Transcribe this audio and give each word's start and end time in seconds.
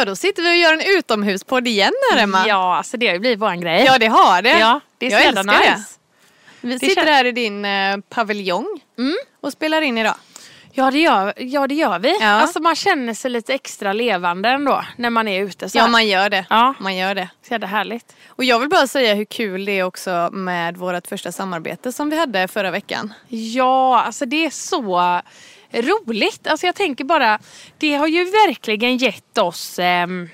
Ja, 0.00 0.04
då 0.04 0.16
sitter 0.16 0.42
vi 0.42 0.50
och 0.52 0.56
gör 0.56 0.72
en 0.72 0.98
utomhuspodd 0.98 1.66
igen 1.68 1.92
här 2.12 2.22
Emma. 2.22 2.44
Ja, 2.48 2.76
alltså 2.76 2.96
det 2.96 3.06
har 3.06 3.12
ju 3.14 3.18
blivit 3.20 3.38
våran 3.40 3.60
grej. 3.60 3.84
Ja, 3.86 3.98
det 3.98 4.06
har 4.06 4.42
det. 4.42 4.58
Ja, 4.58 4.80
det 4.98 5.06
är 5.06 5.10
så 5.10 5.16
Jag 5.16 5.22
jävla 5.24 5.40
älskar 5.40 5.58
det. 5.70 5.76
nice. 5.76 5.90
Vi 6.60 6.72
Det 6.72 6.78
sitter 6.78 6.94
känns- 6.94 7.08
här 7.08 7.24
i 7.24 7.32
din 7.32 7.64
eh, 7.64 7.96
paviljong 8.08 8.80
och 9.40 9.52
spelar 9.52 9.82
in 9.82 9.98
idag. 9.98 10.14
Ja 10.72 10.90
det, 10.90 10.98
gör, 10.98 11.34
ja, 11.36 11.66
det 11.66 11.74
gör 11.74 11.98
vi. 11.98 12.18
Ja. 12.20 12.26
Alltså 12.28 12.60
man 12.60 12.74
känner 12.76 13.14
sig 13.14 13.30
lite 13.30 13.54
extra 13.54 13.92
levande 13.92 14.48
ändå 14.48 14.84
när 14.96 15.10
man 15.10 15.28
är 15.28 15.42
ute 15.42 15.68
så 15.68 15.78
Ja, 15.78 15.82
här. 15.82 15.90
man 15.90 16.06
gör 16.08 16.30
det. 16.30 16.46
Ja. 16.50 16.74
Man 16.80 16.96
gör 16.96 17.14
det. 17.14 17.28
Så 17.48 17.54
jävla 17.54 17.66
härligt. 17.66 18.16
Och 18.28 18.44
jag 18.44 18.58
vill 18.58 18.68
bara 18.68 18.86
säga 18.86 19.14
hur 19.14 19.24
kul 19.24 19.64
det 19.64 19.72
är 19.78 19.82
också 19.84 20.28
med 20.32 20.76
vårt 20.76 21.06
första 21.06 21.32
samarbete 21.32 21.92
som 21.92 22.10
vi 22.10 22.18
hade 22.18 22.48
förra 22.48 22.70
veckan. 22.70 23.14
Ja, 23.28 24.02
alltså 24.02 24.26
det 24.26 24.46
är 24.46 24.50
så 24.50 25.20
roligt. 25.72 26.46
Alltså 26.46 26.66
jag 26.66 26.74
tänker 26.74 27.04
bara, 27.04 27.38
det 27.78 27.94
har 27.94 28.06
ju 28.06 28.24
verkligen 28.24 28.96
gett 28.96 29.38
oss 29.38 29.78
ehm, 29.78 30.28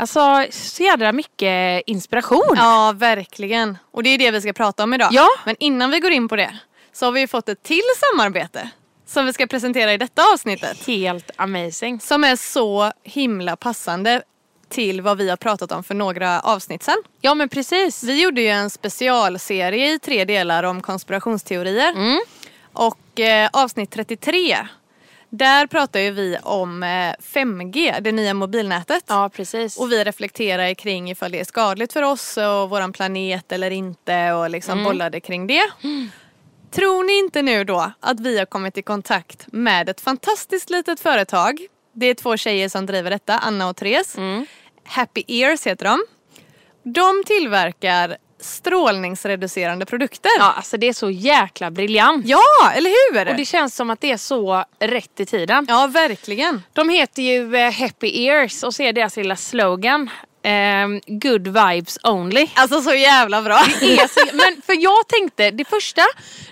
Alltså 0.00 0.46
så 0.50 0.82
jädra 0.82 1.12
mycket 1.12 1.82
inspiration. 1.86 2.54
Ja, 2.56 2.94
verkligen. 2.96 3.78
Och 3.90 4.02
det 4.02 4.10
är 4.10 4.18
det 4.18 4.30
vi 4.30 4.40
ska 4.40 4.52
prata 4.52 4.84
om 4.84 4.94
idag. 4.94 5.08
Ja. 5.12 5.28
Men 5.44 5.56
innan 5.58 5.90
vi 5.90 6.00
går 6.00 6.10
in 6.10 6.28
på 6.28 6.36
det 6.36 6.58
så 6.92 7.04
har 7.06 7.12
vi 7.12 7.20
ju 7.20 7.26
fått 7.26 7.48
ett 7.48 7.62
till 7.62 7.82
samarbete 8.10 8.70
som 9.06 9.26
vi 9.26 9.32
ska 9.32 9.46
presentera 9.46 9.92
i 9.92 9.96
detta 9.96 10.22
avsnittet. 10.34 10.86
Helt 10.86 11.30
amazing. 11.36 12.00
Som 12.00 12.24
är 12.24 12.36
så 12.36 12.92
himla 13.02 13.56
passande 13.56 14.22
till 14.68 15.00
vad 15.00 15.18
vi 15.18 15.30
har 15.30 15.36
pratat 15.36 15.72
om 15.72 15.84
för 15.84 15.94
några 15.94 16.40
avsnitt 16.40 16.82
sedan. 16.82 17.02
Ja 17.20 17.34
men 17.34 17.48
precis. 17.48 18.04
Vi 18.04 18.22
gjorde 18.22 18.40
ju 18.40 18.48
en 18.48 18.70
specialserie 18.70 19.92
i 19.92 19.98
tre 19.98 20.24
delar 20.24 20.62
om 20.62 20.82
konspirationsteorier. 20.82 21.92
Mm. 21.92 22.20
Och 22.72 22.98
eh, 23.20 23.48
avsnitt 23.52 23.90
33, 23.90 24.56
där 25.30 25.66
pratar 25.66 26.00
ju 26.00 26.10
vi 26.10 26.38
om 26.42 26.82
eh, 26.82 26.88
5G, 27.22 28.00
det 28.00 28.12
nya 28.12 28.34
mobilnätet. 28.34 29.04
Ja 29.06 29.28
precis. 29.34 29.76
Och 29.78 29.92
vi 29.92 30.04
reflekterar 30.04 30.74
kring 30.74 31.10
ifall 31.10 31.32
det 31.32 31.40
är 31.40 31.44
skadligt 31.44 31.92
för 31.92 32.02
oss 32.02 32.36
och 32.36 32.70
våran 32.70 32.92
planet 32.92 33.52
eller 33.52 33.70
inte 33.70 34.32
och 34.32 34.50
liksom 34.50 34.72
Mm. 34.72 34.84
bollade 34.84 35.20
kring 35.20 35.46
det. 35.46 35.62
Tror 36.70 37.04
ni 37.04 37.18
inte 37.18 37.42
nu 37.42 37.64
då 37.64 37.92
att 38.00 38.20
vi 38.20 38.38
har 38.38 38.46
kommit 38.46 38.78
i 38.78 38.82
kontakt 38.82 39.46
med 39.46 39.88
ett 39.88 40.00
fantastiskt 40.00 40.70
litet 40.70 41.00
företag. 41.00 41.58
Det 41.92 42.06
är 42.06 42.14
två 42.14 42.36
tjejer 42.36 42.68
som 42.68 42.86
driver 42.86 43.10
detta, 43.10 43.38
Anna 43.38 43.68
och 43.68 43.76
Therese. 43.76 44.16
Mm. 44.16 44.46
Happy 44.84 45.24
Ears 45.28 45.66
heter 45.66 45.84
de. 45.84 45.98
De 46.82 47.24
tillverkar 47.26 48.16
strålningsreducerande 48.40 49.86
produkter. 49.86 50.30
Ja 50.38 50.52
alltså 50.56 50.76
det 50.76 50.88
är 50.88 50.92
så 50.92 51.10
jäkla 51.10 51.70
briljant. 51.70 52.26
Ja, 52.26 52.72
eller 52.74 52.90
hur? 52.90 53.28
Och 53.28 53.36
det 53.36 53.44
känns 53.44 53.76
som 53.76 53.90
att 53.90 54.00
det 54.00 54.12
är 54.12 54.16
så 54.16 54.64
rätt 54.78 55.20
i 55.20 55.26
tiden. 55.26 55.66
Ja, 55.68 55.86
verkligen. 55.86 56.62
De 56.72 56.88
heter 56.88 57.22
ju 57.22 57.56
eh, 57.56 57.72
Happy 57.72 58.26
Ears 58.26 58.62
och 58.62 58.74
så 58.74 58.82
är 58.82 58.92
deras 58.92 59.16
lilla 59.16 59.36
slogan 59.36 60.10
ehm, 60.42 61.00
Good 61.06 61.48
vibes 61.48 61.98
only. 62.02 62.46
Alltså 62.54 62.82
så 62.82 62.94
jävla 62.94 63.42
bra. 63.42 63.58
är 63.80 64.08
så, 64.08 64.36
men 64.36 64.62
för 64.62 64.82
jag 64.82 65.08
tänkte, 65.08 65.50
det 65.50 65.64
första 65.64 66.02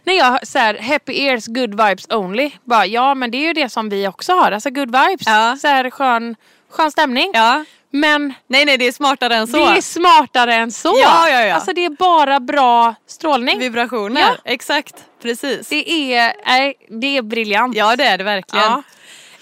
när 0.05 0.15
jag 0.15 0.47
så 0.47 0.59
här, 0.59 0.78
happy 0.78 1.12
ears, 1.12 1.47
good 1.47 1.71
vibes 1.71 2.06
only. 2.11 2.50
Bara, 2.65 2.87
ja 2.87 3.15
men 3.15 3.31
det 3.31 3.39
är 3.39 3.47
ju 3.47 3.53
det 3.53 3.69
som 3.69 3.89
vi 3.89 4.09
också 4.09 4.32
har, 4.32 4.53
alltså 4.53 4.71
good 4.71 4.91
vibes. 4.91 5.27
Ja. 5.27 5.56
Så 5.61 5.69
här, 5.69 5.91
skön, 5.91 6.37
skön 6.71 6.91
stämning. 6.91 7.31
Ja. 7.34 7.65
Men 7.91 8.35
Nej, 8.47 8.65
nej, 8.65 8.79
det 8.79 8.87
är 8.87 8.93
smartare 8.93 9.37
än 9.37 9.47
så. 9.47 9.57
det 9.57 9.77
är 9.77 9.81
smartare 9.81 10.55
än 10.55 10.73
så. 10.73 10.89
Ja, 10.89 11.29
ja, 11.29 11.45
ja. 11.45 11.55
Alltså 11.55 11.73
det 11.73 11.85
är 11.85 11.91
bara 11.91 12.41
bra 12.41 12.95
strålning. 13.07 13.59
Vibrationer. 13.59 14.21
Ja. 14.21 14.37
Exakt, 14.45 14.95
precis. 15.23 15.69
Det 15.69 16.15
är, 16.15 16.75
det 17.01 17.17
är 17.17 17.23
briljant. 17.23 17.77
Ja, 17.77 17.97
det 17.97 18.05
är 18.05 18.19
det 18.19 18.25
verkligen. 18.25 18.65
Ja. 18.65 18.83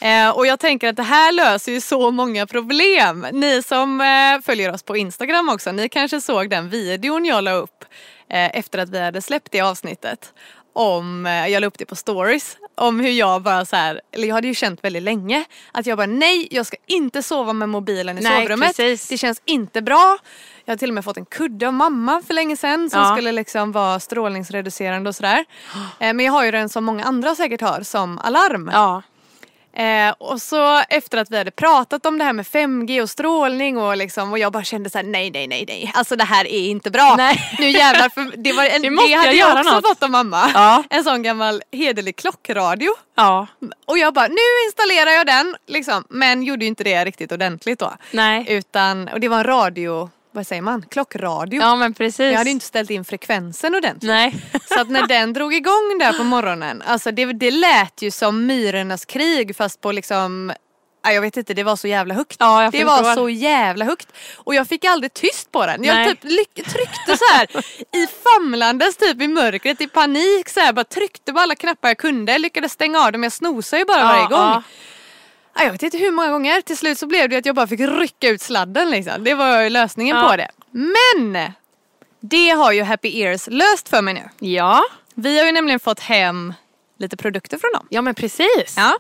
Eh, 0.05 0.31
och 0.31 0.47
jag 0.47 0.61
tänker 0.61 0.89
att 0.89 0.97
det 0.97 1.03
här 1.03 1.33
löser 1.33 1.73
ju 1.73 1.81
så 1.81 2.11
många 2.11 2.47
problem. 2.47 3.27
Ni 3.33 3.63
som 3.63 4.01
eh, 4.01 4.41
följer 4.45 4.73
oss 4.73 4.83
på 4.83 4.97
Instagram 4.97 5.49
också, 5.49 5.73
ni 5.73 5.89
kanske 5.89 6.21
såg 6.21 6.51
den 6.51 6.69
videon 6.71 7.25
jag 7.25 7.45
la 7.45 7.53
upp 7.53 7.85
eh, 8.31 8.59
efter 8.59 8.79
att 8.79 8.89
vi 8.89 9.01
hade 9.01 9.23
släppt 9.23 9.53
det 9.53 9.61
avsnittet. 9.61 10.33
Om, 10.73 11.27
eh, 11.27 11.49
jag 11.49 11.61
la 11.61 11.67
upp 11.67 11.79
det 11.79 11.87
på 11.87 11.97
stories, 11.97 12.57
om 12.77 13.01
hur 13.01 13.11
jag 13.11 13.43
bara 13.43 13.65
så 13.65 13.77
här, 13.77 14.01
eller 14.13 14.29
jag 14.29 14.35
hade 14.35 14.47
ju 14.49 14.55
känt 14.55 14.85
väldigt 14.85 15.03
länge 15.03 15.45
att 15.73 15.87
jag 15.87 15.99
bara 15.99 16.07
nej, 16.07 16.49
jag 16.51 16.67
ska 16.67 16.77
inte 16.87 17.23
sova 17.23 17.53
med 17.53 17.69
mobilen 17.69 18.19
i 18.19 18.21
Nej, 18.21 18.43
sovrummet. 18.43 18.69
precis. 18.77 19.09
Det 19.09 19.19
känns 19.19 19.43
inte 19.45 19.83
bra. 19.83 20.19
Jag 20.65 20.73
har 20.73 20.77
till 20.79 20.91
och 20.91 20.95
med 20.95 21.05
fått 21.05 21.17
en 21.17 21.25
kudde 21.27 21.67
av 21.67 21.73
mamma 21.75 22.23
för 22.27 22.35
länge 22.35 22.57
sedan 22.57 22.91
som 22.91 23.01
Ja. 23.01 23.15
skulle 23.17 23.33
liksom 23.33 23.73
vara 23.73 24.01
strålningsreducerande 24.01 25.09
och 25.09 25.17
sådär. 25.17 25.45
Eh, 26.01 26.13
men 26.15 26.21
jag 26.27 26.33
har 26.33 26.45
ju 26.45 26.51
den 26.51 26.69
som 26.69 26.85
många 26.85 27.05
andra 27.05 27.35
säkert 27.35 27.61
har 27.61 27.83
som 27.83 28.19
alarm. 28.19 28.71
Ja. 28.73 29.03
Eh, 29.77 30.15
och 30.19 30.43
så 30.43 30.79
efter 30.89 31.19
att 31.19 31.31
vi 31.31 31.37
hade 31.39 31.51
pratat 31.51 32.07
om 32.07 32.19
det 32.19 32.25
här 32.25 32.33
med 32.33 32.47
5G 32.47 33.03
och 33.03 33.11
strålning 33.11 33.79
och 33.79 33.97
liksom 33.97 34.33
och 34.33 34.39
jag 34.39 34.53
bara 34.53 34.65
kände 34.65 34.91
så 34.91 34.99
här: 34.99 35.03
nej 35.05 35.31
nej 35.31 35.47
nej 35.47 35.65
nej 35.69 35.93
alltså 35.95 36.17
det 36.17 36.25
här 36.25 36.45
är 36.45 36.69
inte 36.69 36.91
bra. 36.91 37.15
Nej. 37.17 37.55
Nu 37.59 37.71
jävlar 37.71 38.09
för 38.09 38.37
det, 38.37 38.53
var 38.53 38.65
en, 38.65 38.95
måste 38.95 39.09
det 39.11 39.15
hade 39.15 39.33
jag 39.33 39.49
jag, 39.51 39.59
också 39.59 39.75
något. 39.75 39.87
fått 39.89 40.03
av 40.03 40.11
mamma. 40.11 40.51
Ja. 40.55 40.85
En 40.91 41.05
sån 41.05 41.23
gammal 41.23 41.63
hederlig 41.73 42.17
klockradio. 42.17 42.91
ja. 43.17 43.47
Och 43.87 43.99
jag 43.99 44.15
bara 44.15 44.27
nu 44.29 44.37
installerar 44.67 45.11
jag 45.11 45.27
den 45.27 45.57
liksom. 45.67 46.05
Men 46.09 46.43
gjorde 46.43 46.65
ju 46.65 46.69
inte 46.69 46.85
det 46.85 47.05
riktigt 47.05 47.33
ordentligt 47.33 47.79
då. 47.79 47.93
Nej. 48.11 48.45
Utan, 48.49 49.09
och 49.09 49.21
det 49.21 49.29
var 49.29 49.39
en 49.39 49.45
radio, 49.45 50.11
vad 50.35 50.47
säger 50.47 50.63
man, 50.63 50.83
klockradio. 50.91 51.61
Ja 51.61 51.77
men 51.77 51.95
precis. 51.95 52.31
Jag 52.33 52.39
hade 52.39 52.51
inte 52.51 52.67
ställt 52.67 52.91
in 52.91 53.05
frekvensen 53.05 53.75
ordentligt. 53.75 54.09
Nej. 54.09 54.35
Så 54.69 54.81
att 54.81 54.91
när 54.91 55.07
den 55.07 55.33
drog 55.33 55.55
igång 55.55 55.97
där 56.01 56.13
på 56.19 56.25
morgonen, 56.25 56.83
alltså 56.87 57.11
det, 57.11 57.33
det 57.33 57.51
lät 57.51 58.03
ju 58.03 58.11
som 58.11 58.47
myrornas 58.47 59.05
krig 59.05 59.57
fast 59.57 59.81
på 59.81 59.93
liksom 59.93 60.53
ja, 61.05 61.13
jag 61.13 61.21
vet 61.21 61.37
inte, 61.37 61.55
det 61.55 61.63
var 61.63 61.77
så 61.77 61.89
jävla 61.89 62.15
högt. 62.15 62.37
Ja, 62.39 62.63
jag 62.63 62.73
det 62.73 62.85
var 62.85 63.15
så 63.15 63.29
jävla 63.29 63.85
högt. 63.85 64.09
Och 64.37 64.55
jag 64.55 64.69
fick 64.69 64.85
aldrig 64.85 65.15
tyst 65.15 65.53
på 65.53 65.67
den. 65.67 65.85
Jag 65.85 65.95
Nej. 65.95 66.17
typ 66.17 66.21
tryckte 66.67 67.17
så 67.17 67.35
här 67.35 67.47
i 67.93 68.07
famlandes 68.23 68.97
typ 68.97 69.23
i 69.23 69.29
mörkret 69.29 69.81
i 69.81 69.89
panik 69.89 70.49
så 70.49 70.61
här, 70.61 70.73
bara 70.73 70.85
tryckte 70.85 71.33
på 71.33 71.39
alla 71.39 71.55
knappar 71.55 71.89
jag 71.89 71.99
kunde. 71.99 72.39
Lyckades 72.39 72.73
stänga 72.73 73.01
av 73.01 73.13
dem, 73.13 73.23
jag 73.23 73.33
snosade 73.33 73.81
ju 73.81 73.87
bara 73.87 74.01
Ja, 74.01 74.07
varje 74.07 74.27
gång. 74.27 74.39
ja. 74.39 74.63
Ja, 75.55 75.65
jag 75.65 75.73
vet 75.73 75.83
inte 75.83 75.99
hur 75.99 76.11
många 76.11 76.31
gånger. 76.31 76.61
Till 76.61 76.77
slut 76.77 76.99
så 76.99 77.07
blev 77.07 77.29
det 77.29 77.37
att 77.37 77.47
jag 77.47 77.55
bara 77.55 77.67
fick 77.67 77.81
rycka 77.81 78.29
ut 78.29 78.41
sladden 78.41 78.91
liksom. 78.91 79.25
Det 79.25 79.35
var 79.35 79.71
lösningen 79.71 80.17
Ja. 80.17 80.29
på 80.31 80.37
det. 80.37 80.49
Men! 80.71 81.53
Det 82.21 82.51
har 82.51 82.73
ju 82.73 82.83
Happy 82.83 83.23
Ears 83.23 83.47
löst 83.47 83.89
för 83.89 84.03
mig 84.03 84.15
nu. 84.15 84.29
Ja. 84.49 84.83
Vi 85.15 85.39
har 85.39 85.47
ju 85.47 85.53
nämligen 85.53 85.81
fått 85.81 86.01
hem 86.01 86.55
lite 86.99 87.17
produkter 87.17 87.59
från 87.59 87.73
dem. 87.73 87.87
Ja 87.91 88.03
men 88.03 88.15
precis. 88.15 88.77
Ja. 88.77 88.99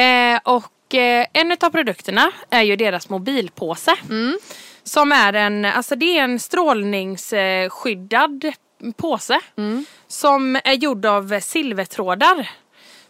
Eh, 0.00 0.40
och 0.44 0.94
eh, 0.94 1.26
en 1.32 1.52
av 1.60 1.70
produkterna 1.70 2.30
är 2.50 2.62
ju 2.62 2.76
deras 2.76 3.08
mobilpåse. 3.08 3.96
Mm. 4.10 4.38
Som 4.84 5.12
är 5.12 5.32
en, 5.32 5.64
alltså 5.64 5.96
det 5.96 6.18
är 6.18 6.24
en 6.24 6.40
strålningsskyddad 6.40 8.52
påse. 8.96 9.40
Mm. 9.58 9.84
Som 10.08 10.56
är 10.64 10.72
gjord 10.72 11.06
av 11.06 11.40
silvertrådar. 11.40 12.50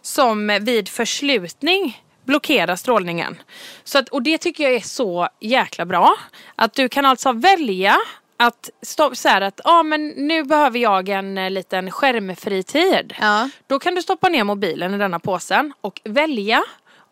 Som 0.01 0.59
vid 0.61 0.89
förslutning 0.89 2.01
blockerar 2.27 2.75
strålningen. 2.75 3.41
Så 3.83 3.97
att, 3.97 4.09
och 4.09 4.21
det 4.21 4.37
tycker 4.37 4.63
jag 4.63 4.73
är 4.73 4.79
så 4.79 5.29
jäkla 5.39 5.85
bra. 5.85 6.15
Att 6.55 6.73
du 6.73 6.89
kan 6.89 7.05
alltså 7.05 7.31
välja 7.31 7.97
att, 8.37 8.69
stå, 8.81 9.15
så 9.15 9.29
här 9.29 9.41
att 9.41 9.61
ah, 9.63 9.83
men 9.83 10.07
nu 10.07 10.43
behöver 10.43 10.79
jag 10.79 11.09
en 11.09 11.37
eh, 11.37 11.49
liten 11.51 11.91
skärmfri 11.91 12.63
tid. 12.63 13.15
Ja. 13.19 13.49
Då 13.67 13.79
kan 13.79 13.95
du 13.95 14.01
stoppa 14.01 14.29
ner 14.29 14.43
mobilen 14.43 14.93
i 14.93 14.97
denna 14.97 15.19
påsen 15.19 15.73
och 15.81 16.01
välja 16.03 16.63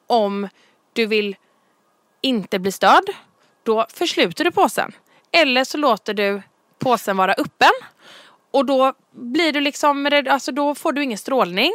om 0.08 0.50
du 0.94 1.06
vill 1.06 1.36
inte 2.22 2.60
bli 2.60 2.72
störd. 2.72 3.04
Då 3.64 3.86
försluter 3.94 4.44
du 4.44 4.52
påsen. 4.52 4.92
Eller 5.32 5.64
så 5.64 5.78
låter 5.78 6.14
du 6.14 6.42
påsen 6.80 7.18
vara 7.18 7.34
öppen. 7.34 7.74
Och 8.52 8.66
då 8.66 8.94
blir 9.12 9.54
du 9.54 9.62
liksom, 9.62 10.24
alltså 10.30 10.52
då 10.52 10.76
får 10.76 10.92
du 10.94 11.04
ingen 11.04 11.18
strålning. 11.18 11.72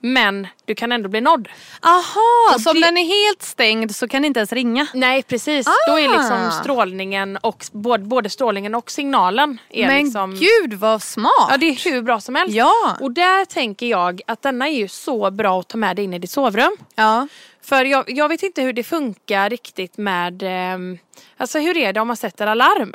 Men 0.00 0.46
du 0.64 0.74
kan 0.74 0.92
ändå 0.92 1.08
bli 1.08 1.20
nådd. 1.20 1.48
Aha, 1.82 2.58
så 2.60 2.70
om 2.70 2.80
den 2.80 2.96
är 2.96 3.26
helt 3.26 3.42
stängd 3.42 3.94
så 3.96 4.08
kan 4.08 4.22
det 4.22 4.26
inte 4.28 4.40
ens 4.40 4.52
ringa? 4.52 4.86
Nej 4.94 5.22
precis, 5.22 5.66
då 5.88 5.98
är 5.98 6.08
Ah. 6.08 6.18
liksom 6.18 6.50
strålningen 6.62 7.36
och 7.36 7.64
både, 7.72 8.04
både 8.04 8.30
strålningen 8.30 8.74
och 8.74 8.90
signalen 8.90 9.58
är 9.70 9.86
Men 9.86 10.04
liksom 10.04 10.34
gud 10.34 10.74
vad 10.74 11.02
smart! 11.02 11.46
Ja 11.50 11.56
det 11.56 11.66
är 11.66 11.90
hur 11.90 12.02
bra 12.02 12.20
som 12.20 12.34
helst. 12.34 12.54
Ja. 12.54 12.96
Och 13.00 13.12
där 13.12 13.44
tänker 13.44 13.86
jag 13.86 14.20
att 14.26 14.42
denna 14.42 14.68
är 14.68 14.72
ju 14.72 14.88
så 14.88 15.30
bra 15.30 15.60
att 15.60 15.68
ta 15.68 15.78
med 15.78 15.96
dig 15.96 16.04
in 16.04 16.14
i 16.14 16.18
ditt 16.18 16.30
sovrum. 16.30 16.76
ja. 16.94 17.28
För 17.62 17.84
jag, 17.84 18.04
jag 18.10 18.28
vet 18.28 18.42
inte 18.42 18.62
hur 18.62 18.72
det 18.72 18.82
funkar 18.84 19.50
riktigt 19.50 19.96
med, 19.98 20.42
ehm, 20.42 20.98
alltså 21.36 21.58
hur 21.58 21.76
är 21.76 21.92
det 21.92 22.00
om 22.00 22.06
man 22.08 22.16
sätter 22.16 22.46
alarm? 22.46 22.94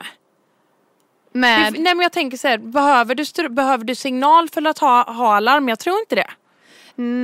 Med, 1.33 1.73
Nej 1.79 1.95
men 1.95 1.99
jag 1.99 2.11
tänker 2.11 2.37
så 2.37 2.47
här, 2.47 2.57
behöver 2.57 3.15
du, 3.15 3.49
behöver 3.49 3.83
du 3.85 3.95
signal 3.95 4.49
för 4.49 4.67
att 4.67 4.79
ha, 4.79 5.11
ha 5.11 5.35
alarm? 5.35 5.69
Jag 5.69 5.79
tror 5.79 5.99
inte 5.99 6.15
det. 6.15 6.27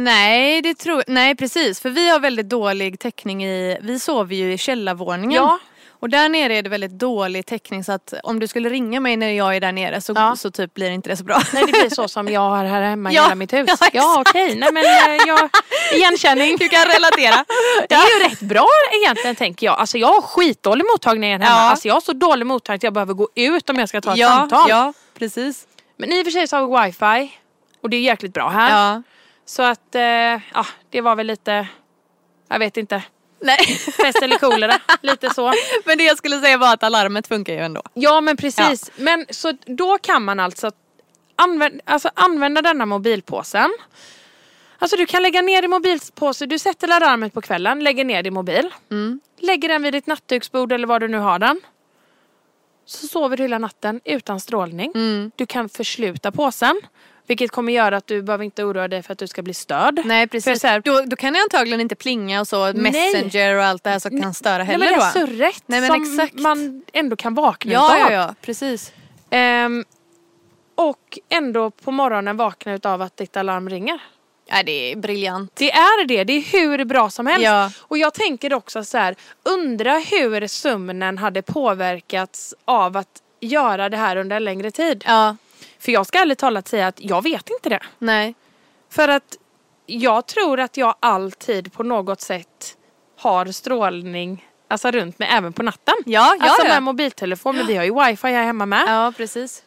Nej, 0.04 0.62
det 0.62 0.74
tror, 0.76 1.04
nej 1.08 1.36
precis 1.36 1.80
för 1.82 1.90
vi 1.90 2.10
har 2.10 2.20
väldigt 2.20 2.50
dålig 2.50 3.00
täckning 3.00 3.46
i, 3.46 3.78
vi 3.82 4.00
sover 4.00 4.36
ju 4.36 4.54
i 4.54 4.58
källarvåningen. 4.58 5.32
Ja. 5.44 5.60
Och 6.00 6.10
där 6.10 6.30
nere 6.30 6.56
är 6.56 6.62
det 6.62 6.70
väldigt 6.70 6.92
dålig 6.92 7.46
täckning 7.46 7.84
så 7.84 7.92
att 7.92 8.14
om 8.24 8.40
du 8.40 8.48
skulle 8.48 8.70
ringa 8.70 9.00
mig 9.00 9.18
när 9.18 9.30
jag 9.32 9.56
är 9.56 9.62
där 9.62 9.72
nere 9.72 10.02
så, 10.02 10.14
Ja. 10.16 10.36
så 10.36 10.52
typ 10.52 10.74
blir 10.74 10.90
inte 10.92 11.10
det 11.10 11.18
så 11.18 11.24
bra. 11.24 11.42
Nej 11.54 11.64
det 11.66 11.72
blir 11.72 11.90
så 11.90 12.08
som 12.08 12.28
jag 12.28 12.42
har 12.42 12.66
här 12.66 12.82
hemma 12.82 13.12
i 13.12 13.16
Ja, 13.16 13.24
hela 13.24 13.36
mitt 13.36 13.54
hus. 13.54 13.70
ja, 13.80 13.88
Ja, 13.94 14.24
okej, 14.28 14.56
nej 14.56 14.70
men 14.74 14.86
eh, 14.86 15.28
jag, 15.28 15.50
igenkänning. 15.94 16.58
Du 16.58 16.68
kan 16.70 16.86
relatera. 16.86 17.46
Det 17.90 17.96
är 17.96 18.20
ju 18.24 18.30
rätt 18.30 18.40
bra 18.40 18.68
egentligen 19.04 19.36
tänker 19.36 19.66
jag. 19.66 19.80
Alltså 19.80 19.98
jag 19.98 20.08
har 20.08 20.22
skitdålig 20.22 20.86
mottagning 20.94 21.32
hemma. 21.32 21.46
Ja. 21.46 21.52
Alltså 21.70 21.88
jag 21.88 21.94
har 21.96 22.02
så 22.02 22.14
dålig 22.14 22.46
mottagning 22.46 22.76
att 22.78 22.84
jag 22.84 22.94
behöver 22.94 23.14
gå 23.14 23.30
ut 23.36 23.70
om 23.70 23.76
jag 23.80 23.90
ska 23.90 24.02
ta 24.02 24.12
ett 24.12 24.18
ja, 24.18 24.30
samtal. 24.30 24.70
ja, 24.70 24.94
precis. 25.20 25.68
Men 25.98 26.12
i 26.14 26.22
och 26.22 26.26
för 26.26 26.32
sig 26.32 26.48
så 26.48 26.56
har 26.58 26.82
vi 26.82 26.86
wifi. 26.88 27.38
Och 27.82 27.90
det 27.90 27.98
är 27.98 28.02
jäkligt 28.02 28.34
bra 28.34 28.50
här. 28.50 28.94
Ja. 28.96 29.04
Så 29.50 29.64
att, 29.64 29.96
eh, 29.96 30.02
ja 30.02 30.66
det 30.90 31.02
var 31.02 31.16
väl 31.16 31.28
lite, 31.28 31.68
jag 32.50 32.60
vet 32.60 32.78
inte. 32.78 33.04
Nej. 33.40 33.58
Pest 33.98 34.22
eller 34.22 34.38
kolera, 34.38 34.80
lite 35.02 35.34
så. 35.34 35.54
Men 35.86 35.98
det 35.98 36.04
jag 36.04 36.18
skulle 36.18 36.40
säga 36.40 36.58
var 36.58 36.74
att 36.74 36.84
alarmet 36.84 37.28
funkar 37.28 37.54
ju 37.54 37.60
ändå. 37.60 37.82
Ja 37.94 38.22
men 38.22 38.38
precis. 38.38 38.92
Men 38.96 39.26
så 39.30 39.54
då 39.66 39.98
kan 39.98 40.24
man 40.24 40.40
alltså 40.40 40.72
använda, 41.36 41.84
alltså 41.86 42.10
använda 42.14 42.62
denna 42.62 42.86
mobilpåsen. 42.86 43.70
Alltså 44.80 44.98
du 44.98 45.06
kan 45.06 45.24
lägga 45.24 45.42
ner 45.42 45.62
din 45.62 45.72
mobilpåse, 45.72 46.46
du 46.46 46.60
sätter 46.60 46.88
larmet 46.88 47.34
på 47.34 47.42
kvällen, 47.42 47.84
lägger 47.84 48.06
ner 48.06 48.24
din 48.24 48.34
mobil. 48.34 48.74
Mm. 48.92 49.20
Lägger 49.40 49.70
den 49.70 49.84
vid 49.84 49.94
ditt 49.94 50.08
nattduksbord 50.08 50.72
eller 50.72 50.88
var 50.88 51.00
du 51.00 51.08
nu 51.08 51.18
har 51.18 51.40
den. 51.40 51.62
Så 52.88 53.08
sover 53.08 53.38
du 53.38 53.44
hela 53.44 53.58
natten 53.58 54.02
utan 54.06 54.40
strålning. 54.40 54.92
Mm. 54.96 55.32
Du 55.36 55.46
kan 55.46 55.70
försluta 55.70 56.32
påsen. 56.32 56.82
Vilket 57.28 57.52
kommer 57.52 57.74
göra 57.74 57.98
att 57.98 58.08
du 58.08 58.22
behöver 58.22 58.44
inte 58.46 58.64
oroa 58.64 58.88
dig 58.88 59.04
för 59.04 59.14
att 59.14 59.20
du 59.20 59.28
ska 59.28 59.42
bli 59.42 59.54
störd. 59.54 60.02
Nej 60.06 60.28
För 60.28 60.32
precis. 60.32 60.62
så 60.62 60.68
här- 60.68 60.80
Då, 60.80 61.02
då 61.02 61.16
kan 61.16 61.34
det 61.34 61.40
antagligen 61.40 61.82
inte 61.82 61.96
plinga 61.96 62.40
och 62.42 62.48
så, 62.48 62.74
messenger 62.76 63.56
och 63.56 63.64
allt 63.64 63.84
det 63.84 63.90
här 63.90 64.00
som 64.00 64.22
kan 64.22 64.34
störa 64.34 64.58
Nej 64.58 64.66
heller 64.68 64.86
men 64.92 65.00
det 65.00 65.06
är 65.06 65.12
surret 65.12 65.64
Nej, 65.66 65.82
men 65.82 65.90
som 66.06 66.20
exakt. 66.20 66.40
man 66.40 66.84
ändå 66.94 67.16
kan 67.16 67.34
vakna 67.34 67.72
Ja, 67.74 67.96
utav. 67.98 68.12
ja, 68.12 68.18
ja, 68.28 68.36
precis. 68.42 68.92
Ehm, 69.30 69.86
och 70.76 71.20
ändå 71.30 71.70
på 71.72 71.92
morgonen 71.92 72.38
vakna 72.38 72.74
utav 72.74 73.02
att 73.02 73.18
ditt 73.18 73.38
alarm 73.38 73.70
ringer. 73.70 74.00
Ja, 74.48 74.64
det 74.64 74.92
är 74.92 74.96
briljant. 74.96 75.52
Det 75.56 75.72
är 75.72 76.06
det, 76.06 76.24
det 76.24 76.34
är 76.34 76.42
hur 76.42 76.86
bra 76.86 77.10
som 77.10 77.28
helst. 77.28 77.44
Ja. 77.46 77.72
Och 77.80 77.98
jag 77.98 78.14
tänker 78.14 78.54
också 78.54 78.84
så 78.84 78.98
här, 78.98 79.16
undra 79.44 79.94
hur 79.98 80.48
sömnen 80.48 81.18
hade 81.18 81.42
påverkats 81.42 82.56
av 82.66 82.98
att 82.98 83.22
göra 83.40 83.90
det 83.90 83.98
här 83.98 84.16
under 84.16 84.36
en 84.36 84.44
längre 84.44 84.72
tid. 84.72 85.04
Ja, 85.08 85.36
För 85.80 85.92
jag 85.92 86.06
ska 86.08 86.20
ärligt 86.20 86.40
talat 86.40 86.68
säga 86.68 86.88
att 86.88 87.02
jag 87.02 87.24
vet 87.24 87.50
inte 87.50 87.70
det. 87.70 87.80
nej. 87.98 88.36
För 88.90 89.08
att 89.08 89.38
jag 89.86 90.26
tror 90.26 90.60
att 90.60 90.78
jag 90.78 90.96
alltid 91.00 91.74
på 91.74 91.84
något 91.84 92.22
sätt 92.22 92.78
har 93.20 93.46
strålning 93.46 94.46
alltså 94.68 94.92
runt 94.92 95.20
mig 95.20 95.30
även 95.32 95.54
på 95.54 95.64
natten. 95.64 95.96
Ja, 96.06 96.36
ja, 96.40 96.46
alltså 96.46 96.68
ja. 96.68 96.74
med 96.74 96.84
mobiltelefon, 96.84 97.58
men 97.58 97.68
vi 97.68 97.76
har 97.76 97.84
ju 97.84 97.94
wifi 98.06 98.28
här 98.28 98.44
hemma 98.44 98.66
med. 98.66 98.84
Ja, 98.88 99.14
precis. 99.18 99.64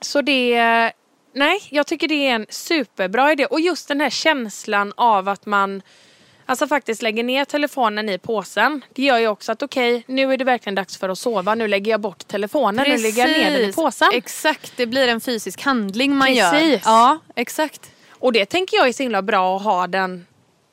Så 0.00 0.22
det, 0.22 0.92
nej 1.32 1.60
jag 1.70 1.86
tycker 1.86 2.08
det 2.08 2.28
är 2.28 2.34
en 2.34 2.46
superbra 2.48 3.32
idé. 3.32 3.46
Och 3.46 3.60
just 3.60 3.88
den 3.88 4.00
här 4.00 4.10
känslan 4.10 4.92
av 4.96 5.28
att 5.28 5.46
man 5.46 5.82
Alltså 6.50 6.66
faktiskt 6.66 7.02
lägger 7.02 7.24
ner 7.24 7.44
telefonen 7.44 8.08
i 8.08 8.18
påsen. 8.18 8.84
Det 8.94 9.02
gör 9.02 9.18
ju 9.18 9.28
också 9.28 9.52
att 9.52 9.62
okej, 9.62 10.04
nu 10.06 10.32
är 10.32 10.36
det 10.36 10.44
verkligen 10.44 10.74
dags 10.74 10.98
för 10.98 11.08
att 11.08 11.18
sova. 11.18 11.54
Nu 11.54 11.68
lägger 11.68 11.90
jag 11.90 12.00
bort 12.00 12.28
telefonen. 12.28 12.84
Nu 12.88 12.96
lägger 12.96 13.26
jag 13.26 13.30
ner 13.30 13.44
den 13.44 13.54
i 13.54 13.58
Precis. 13.58 13.76
påsen. 13.76 14.08
Exakt, 14.14 14.72
det 14.76 14.86
blir 14.86 15.08
en 15.08 15.20
fysisk 15.20 15.62
handling 15.62 16.16
man 16.16 16.34
gör. 16.34 16.50
Precis. 16.50 16.82
Ja, 16.84 17.18
exakt. 17.34 17.90
Och 18.10 18.32
det 18.32 18.46
tänker 18.46 18.76
jag 18.76 18.88
är 18.88 18.92
så 18.92 19.02
himla 19.02 19.22
bra 19.22 19.56
att 19.56 19.62
ha 19.62 19.86
den 19.86 20.26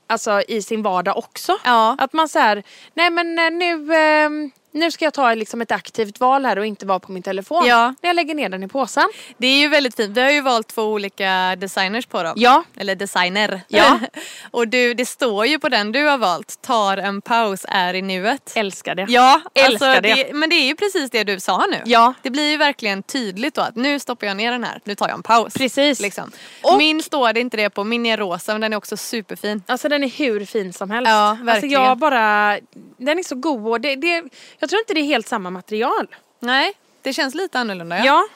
alltså, 0.07 0.41
i 0.47 0.61
sin 0.61 0.83
vardag 0.83 1.17
också. 1.17 1.57
Ja. 1.63 1.95
Att 1.99 2.13
man 2.13 2.29
säger, 2.29 2.63
nej 2.93 3.09
men 3.09 3.39
eh, 3.39 3.51
nu, 3.51 3.95
eh, 3.95 4.29
nu 4.75 4.91
ska 4.91 5.05
jag 5.05 5.13
ta 5.13 5.33
liksom 5.33 5.61
ett 5.61 5.71
aktivt 5.71 6.19
val 6.19 6.45
här 6.45 6.59
och 6.59 6.65
inte 6.65 6.85
vara 6.85 6.99
på 6.99 7.11
min 7.11 7.23
telefon. 7.23 7.65
Ja. 7.65 7.93
När 8.01 8.09
jag 8.09 8.15
lägger 8.15 8.35
ner 8.35 8.49
den 8.49 8.63
i 8.63 8.67
påsen. 8.67 9.09
Det 9.37 9.47
är 9.47 9.57
ju 9.59 9.67
väldigt 9.67 9.95
fint. 9.95 10.17
Vi 10.17 10.21
har 10.21 10.29
ju 10.31 10.41
valt 10.41 10.67
två 10.67 10.83
olika 10.83 11.55
designers 11.55 12.05
på 12.05 12.23
dem. 12.23 12.33
Ja. 12.35 12.63
Eller 12.77 12.95
designer. 12.95 13.61
Ja. 13.67 13.99
och 14.51 14.67
du, 14.67 14.93
det 14.93 15.05
står 15.05 15.45
ju 15.45 15.59
på 15.59 15.69
den 15.69 15.91
du 15.91 16.05
har 16.07 16.17
valt. 16.17 16.61
Tar 16.61 16.97
en 16.97 17.21
paus, 17.21 17.65
är 17.69 17.93
i 17.93 18.01
nuet. 18.01 18.53
Älskar 18.55 18.95
det. 18.95 19.05
Ja, 19.09 19.41
Älskar 19.53 19.87
alltså, 19.87 20.01
det. 20.01 20.33
Men 20.33 20.49
det 20.49 20.55
är 20.55 20.67
ju 20.67 20.75
precis 20.75 21.11
det 21.11 21.23
du 21.23 21.39
sa 21.39 21.65
nu. 21.71 21.81
Ja. 21.85 22.13
Det 22.21 22.29
blir 22.29 22.51
ju 22.51 22.57
verkligen 22.57 23.03
tydligt 23.03 23.53
då 23.55 23.61
att 23.61 23.75
nu 23.75 23.99
stoppar 23.99 24.27
jag 24.27 24.37
ner 24.37 24.51
den 24.51 24.63
här. 24.63 24.81
Nu 24.83 24.95
tar 24.95 25.07
jag 25.07 25.15
en 25.15 25.23
paus. 25.23 25.53
Precis. 25.53 25.99
Liksom. 25.99 26.31
Och- 26.63 26.77
Min 26.77 27.03
står 27.03 27.33
det 27.33 27.39
inte 27.39 27.57
det 27.57 27.69
på. 27.69 27.83
Min 27.83 28.05
är 28.05 28.17
rosa 28.17 28.51
men 28.51 28.61
den 28.61 28.73
är 28.73 28.77
också 28.77 28.97
superfin. 28.97 29.63
Alltså 29.67 29.89
den 29.89 30.03
är 30.03 30.09
hur 30.09 30.45
fin 30.45 30.73
som 30.73 30.91
helst. 30.91 31.09
Ja, 31.09 31.29
Alltså 31.29 31.45
verkligen. 31.45 31.83
jag 31.83 31.97
bara, 31.97 32.59
den 32.97 33.19
är 33.19 33.23
så 33.23 33.35
god 33.35 33.67
och 33.67 33.81
det, 33.81 33.95
det, 33.95 34.23
jag 34.65 34.69
tror 34.69 34.79
inte 34.79 34.93
det 34.93 34.99
är 34.99 35.05
helt 35.05 35.27
samma 35.27 35.49
material. 35.49 36.07
Nej, 36.39 36.73
det 37.01 37.13
känns 37.13 37.35
lite 37.35 37.59
annorlunda. 37.59 38.05
Ja. 38.05 38.27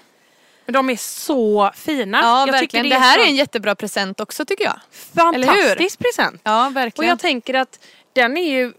Men 0.65 0.73
de 0.73 0.89
är 0.89 0.95
så 0.95 1.71
fina. 1.75 2.19
Ja, 2.21 2.45
jag 2.45 2.51
verkligen. 2.51 2.89
Det, 2.89 2.95
här 2.95 3.15
så 3.15 3.21
är 3.21 3.25
en 3.25 3.35
jättebra 3.35 3.75
present 3.75 4.19
också 4.19 4.45
tycker 4.45 4.63
jag. 4.63 4.79
fantastisk 5.15 5.99
present. 5.99 6.41
Ja, 6.43 6.67
Och 6.67 6.75
verkligen. 6.75 7.09
jag 7.09 7.19
tänker 7.19 7.53
att 7.53 7.79
den 8.13 8.37
är 8.37 8.51
ju 8.51 8.73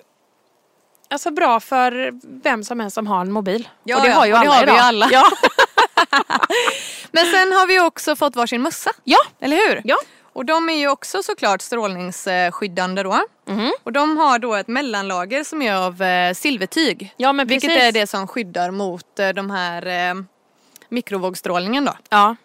alltså 1.08 1.30
bra 1.30 1.60
för 1.60 2.12
vem 2.42 2.64
som 2.64 2.80
helst 2.80 2.94
som 2.94 3.06
har 3.06 3.20
en 3.20 3.32
mobil. 3.32 3.68
Ja, 3.84 3.96
och 3.96 4.02
det 4.02 4.08
ja, 4.08 4.14
har 4.14 4.26
ju 4.26 4.32
och 4.32 4.40
det 4.40 4.50
alla 4.50 4.54
har 4.54 4.66
vi 4.66 4.72
idag. 4.72 4.76
ju 4.76 4.82
alla. 4.82 5.08
Ja. 5.12 5.30
Men 7.12 7.24
sen 7.24 7.52
har 7.52 7.66
vi 7.66 7.80
också 7.80 8.16
fått 8.16 8.36
varsin 8.36 8.62
mössa. 8.62 8.90
ja. 9.04 9.18
Eller 9.40 9.56
hur? 9.56 9.80
Ja. 9.84 9.96
Och 10.32 10.44
de 10.44 10.68
är 10.68 10.74
ju 10.78 10.88
också 10.88 11.22
såklart 11.22 11.62
strålningsskyddande 11.62 13.02
då. 13.02 13.22
Mhm. 13.48 13.72
Och 13.82 13.92
de 13.92 14.16
har 14.16 14.38
då 14.38 14.54
ett 14.54 14.68
mellanlager 14.68 15.44
som 15.44 15.62
är 15.62 15.74
av 15.74 16.02
eh, 16.02 16.34
silvertyg. 16.34 17.14
Ja 17.16 17.32
men 17.32 17.46
Vilket 17.46 17.70
är 17.70 17.92
det 17.92 18.06
som 18.06 18.26
skyddar 18.26 18.70
mot 18.70 19.18
eh, 19.18 19.28
de 19.28 19.50
här 19.50 19.86
eh, 20.10 20.14
mikrovågsstrålningen 20.88 21.84
då. 21.84 21.94
Ja. 22.08 22.36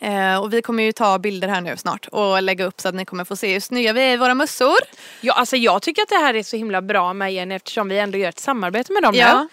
Eh, 0.00 0.36
och 0.42 0.52
vi 0.52 0.62
kommer 0.62 0.82
ju 0.82 0.92
ta 0.92 1.18
bilder 1.18 1.48
här 1.48 1.60
nu 1.60 1.76
snart 1.76 2.06
och 2.12 2.42
lägga 2.42 2.64
upp 2.64 2.80
så 2.80 2.88
att 2.88 2.94
ni 2.94 3.04
kommer 3.04 3.24
få 3.24 3.36
se 3.36 3.52
hur 3.52 3.60
snygga 3.60 3.92
vi 3.92 4.00
är 4.02 4.14
i 4.14 4.16
våra 4.16 4.34
mössor. 4.34 4.76
ja, 5.20 5.32
alltså 5.32 5.56
jag 5.56 5.82
tycker 5.82 6.02
att 6.02 6.08
det 6.08 6.16
här 6.16 6.34
är 6.34 6.42
så 6.42 6.56
himla 6.56 6.82
bra 6.82 7.12
med 7.12 7.32
Jenny 7.34 7.54
eftersom 7.54 7.88
vi 7.88 7.98
ändå 7.98 8.18
gör 8.18 8.28
ett 8.28 8.38
samarbete 8.38 8.92
med 8.92 9.02
dem 9.02 9.14
Ja. 9.14 9.42
nu. 9.42 9.48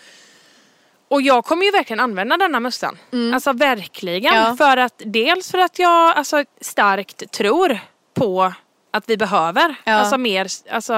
Och 1.09 1.21
jag 1.21 1.45
kommer 1.45 1.65
ju 1.65 1.71
verkligen 1.71 2.00
använda 2.00 2.38
denna 2.38 2.59
mössan. 2.59 2.97
Alltså 3.33 3.53
verkligen. 3.53 4.33
Ja. 4.35 4.56
För 4.57 4.77
att 4.77 5.01
dels 5.06 5.51
för 5.51 5.57
att 5.57 5.80
jag 5.80 6.18
alltså, 6.18 6.44
starkt 6.61 7.31
tror 7.31 7.80
på 8.13 8.54
att 8.92 9.09
vi 9.09 9.18
behöver 9.18 9.75
Ja. 9.83 9.94
alltså, 9.94 10.18
mer 10.18 10.47
alltså, 10.71 10.94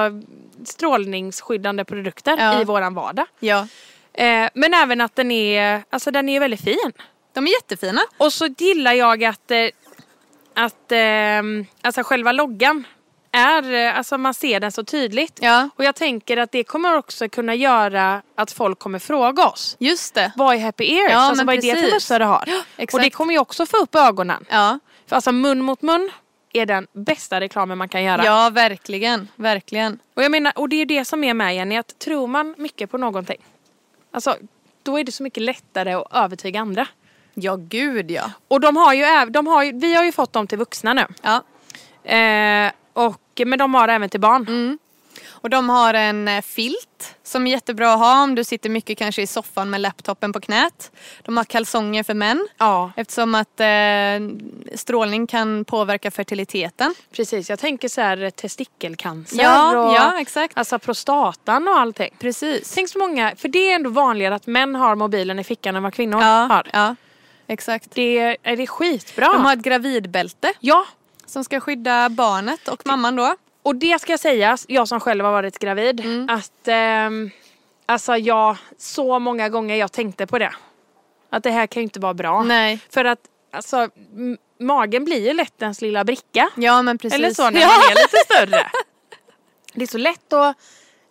strålningsskyddande 0.64 1.84
produkter 1.84 2.36
Ja. 2.38 2.60
i 2.60 2.64
våran 2.64 2.94
vardag. 2.94 3.26
Ja. 3.40 3.66
Eh, 4.14 4.48
men 4.54 4.74
även 4.74 5.00
att 5.00 5.16
den 5.16 5.30
är, 5.30 5.82
alltså, 5.90 6.10
den 6.10 6.28
är 6.28 6.40
väldigt 6.40 6.64
fin. 6.64 6.92
De 7.34 7.46
är 7.46 7.50
jättefina. 7.50 8.00
Och 8.18 8.32
så 8.32 8.46
gillar 8.46 8.92
jag 8.92 9.24
att, 9.24 9.50
eh, 9.50 9.58
att 10.54 10.92
eh, 10.92 11.42
alltså 11.82 12.02
själva 12.02 12.32
loggan 12.32 12.84
är, 13.32 13.72
eh, 13.72 13.96
alltså 13.96 14.18
man 14.18 14.34
ser 14.34 14.60
den 14.60 14.72
så 14.72 14.84
tydligt. 14.84 15.38
Ja. 15.42 15.68
Och 15.76 15.84
jag 15.84 15.94
tänker 15.94 16.36
att 16.36 16.52
det 16.52 16.64
kommer 16.64 16.96
också 16.96 17.28
kunna 17.28 17.54
göra 17.54 18.22
att 18.34 18.52
folk 18.52 18.78
kommer 18.78 18.98
fråga 18.98 19.46
oss. 19.46 19.76
Just 19.78 20.14
det. 20.14 20.32
Vad 20.36 20.54
är 20.56 20.60
Happy 20.60 20.84
Ears? 20.84 21.12
Ja, 21.12 21.18
alltså 21.18 21.44
vad 21.44 21.54
är 21.54 21.62
det 21.62 21.68
för 21.68 21.74
precis. 21.74 21.92
mössa 21.92 22.18
du 22.18 22.24
har? 22.24 22.44
exakt. 22.76 22.94
och 22.94 23.00
det 23.00 23.10
kommer 23.10 23.32
ju 23.32 23.38
också 23.38 23.66
få 23.66 23.76
upp 23.76 23.94
ögonen. 23.94 24.44
Ja. 24.50 24.78
För 25.06 25.16
alltså 25.16 25.32
mun 25.32 25.62
mot 25.62 25.82
mun 25.82 26.10
är 26.52 26.66
den 26.66 26.86
bästa 26.92 27.40
reklamen 27.40 27.78
man 27.78 27.88
kan 27.88 28.02
göra. 28.02 28.24
ja, 28.24 28.50
verkligen. 28.50 29.28
Verkligen. 29.36 29.98
Och 30.14 30.22
jag 30.22 30.30
menar, 30.30 30.52
och 30.56 30.68
det 30.68 30.76
är 30.76 30.86
det 30.86 31.04
som 31.04 31.24
är 31.24 31.34
med 31.34 31.56
Jenny, 31.56 31.76
att 31.76 31.98
tror 31.98 32.26
man 32.26 32.54
mycket 32.58 32.90
på 32.90 32.98
någonting, 32.98 33.40
alltså 34.10 34.36
då 34.82 34.98
är 34.98 35.04
det 35.04 35.12
så 35.12 35.22
mycket 35.22 35.42
lättare 35.42 35.92
att 35.92 36.06
övertyga 36.10 36.60
andra. 36.60 36.86
Ja, 37.34 37.56
gud 37.56 38.10
ja. 38.10 38.30
Och 38.48 38.60
de 38.60 38.76
har 38.76 38.94
ju, 38.94 39.30
de 39.30 39.46
har 39.46 39.62
ju, 39.62 39.72
vi 39.72 39.94
har 39.94 40.04
ju 40.04 40.12
fått 40.12 40.32
dem 40.32 40.46
till 40.46 40.58
vuxna 40.58 40.94
nu. 40.94 41.06
ja. 41.22 41.42
Eh, 42.04 42.72
och, 42.92 43.40
men 43.46 43.58
de 43.58 43.74
har 43.74 43.86
det 43.86 43.92
även 43.92 44.08
till 44.08 44.20
barn. 44.20 44.42
Mm. 44.48 44.78
Och 45.30 45.50
de 45.50 45.68
har 45.68 45.94
en 45.94 46.28
eh, 46.28 46.42
filt 46.42 47.14
som 47.22 47.46
är 47.46 47.50
jättebra 47.50 47.92
att 47.92 47.98
ha 47.98 48.22
om 48.22 48.34
du 48.34 48.44
sitter 48.44 48.70
mycket 48.70 48.98
kanske 48.98 49.22
i 49.22 49.26
soffan 49.26 49.70
med 49.70 49.80
laptopen 49.80 50.32
på 50.32 50.40
knät. 50.40 50.92
De 51.22 51.36
har 51.36 51.44
kalsonger 51.44 52.02
för 52.02 52.14
män. 52.14 52.48
Ja, 52.58 52.92
Eftersom 52.96 53.34
att 53.34 53.60
eh, 53.60 54.76
strålning 54.78 55.26
kan 55.26 55.64
påverka 55.64 56.10
fertiliteten. 56.10 56.94
precis. 57.16 57.50
Jag 57.50 57.58
tänker 57.58 57.88
så 57.88 58.00
här 58.00 58.30
testikelcancer 58.30 59.42
Ja, 59.42 59.78
och 59.78 59.94
ja 59.94 60.20
exakt. 60.20 60.58
alltså 60.58 60.78
prostatan 60.78 61.68
och 61.68 61.78
allting. 61.78 62.14
Precis. 62.18 62.72
Tänk 62.74 62.88
så 62.88 62.98
många, 62.98 63.32
för 63.36 63.48
det 63.48 63.70
är 63.70 63.74
ändå 63.74 63.90
vanligare 63.90 64.34
att 64.34 64.46
män 64.46 64.74
har 64.74 64.94
mobilen 64.94 65.38
i 65.38 65.44
fickan 65.44 65.76
än 65.76 65.82
vad 65.82 65.94
kvinnor 65.94 66.20
Ja, 66.20 66.26
har. 66.50 66.66
ja, 66.72 66.96
exakt. 67.46 67.90
Det 67.94 68.18
är, 68.18 68.36
är 68.42 68.56
det 68.56 68.66
skitbra. 68.66 69.32
De 69.32 69.44
har 69.44 69.52
ett 69.52 69.62
gravidbälte 69.62 70.52
Ja, 70.60 70.86
som 71.32 71.44
ska 71.44 71.60
skydda 71.60 72.08
barnet 72.08 72.68
och 72.68 72.86
mamman 72.86 73.16
då. 73.16 73.34
och 73.62 73.76
det 73.76 74.00
ska 74.00 74.18
sägas, 74.18 74.66
jag 74.68 74.88
som 74.88 75.00
själv 75.00 75.24
har 75.24 75.32
varit 75.32 75.58
gravid, 75.58 76.00
Mm. 76.00 76.28
att 76.30 76.68
ehm, 76.68 77.30
alltså 77.86 78.16
jag, 78.16 78.56
så 78.78 79.18
många 79.18 79.48
gånger 79.48 79.76
jag 79.76 79.92
tänkte 79.92 80.26
på 80.26 80.38
det. 80.38 80.52
Att 81.30 81.42
det 81.42 81.50
här 81.50 81.66
kan 81.66 81.80
ju 81.80 81.84
inte 81.84 82.00
vara 82.00 82.14
bra. 82.14 82.42
Nej. 82.42 82.78
För 82.90 83.04
att 83.04 83.18
alltså, 83.52 83.88
magen 84.60 85.04
blir 85.04 85.26
ju 85.28 85.32
lätt 85.34 85.62
ens 85.62 85.80
lilla 85.82 86.04
bricka. 86.04 86.50
Ja 86.56 86.82
men 86.82 86.98
precis. 86.98 87.18
Eller 87.18 87.30
så 87.30 87.50
när 87.50 87.60
ja. 87.60 87.66
man 87.66 87.76
är 87.76 87.94
lite 87.94 88.16
större. 88.24 88.70
Det 89.74 89.82
är 89.82 89.86
så 89.86 89.98
lätt 89.98 90.32
att 90.32 90.56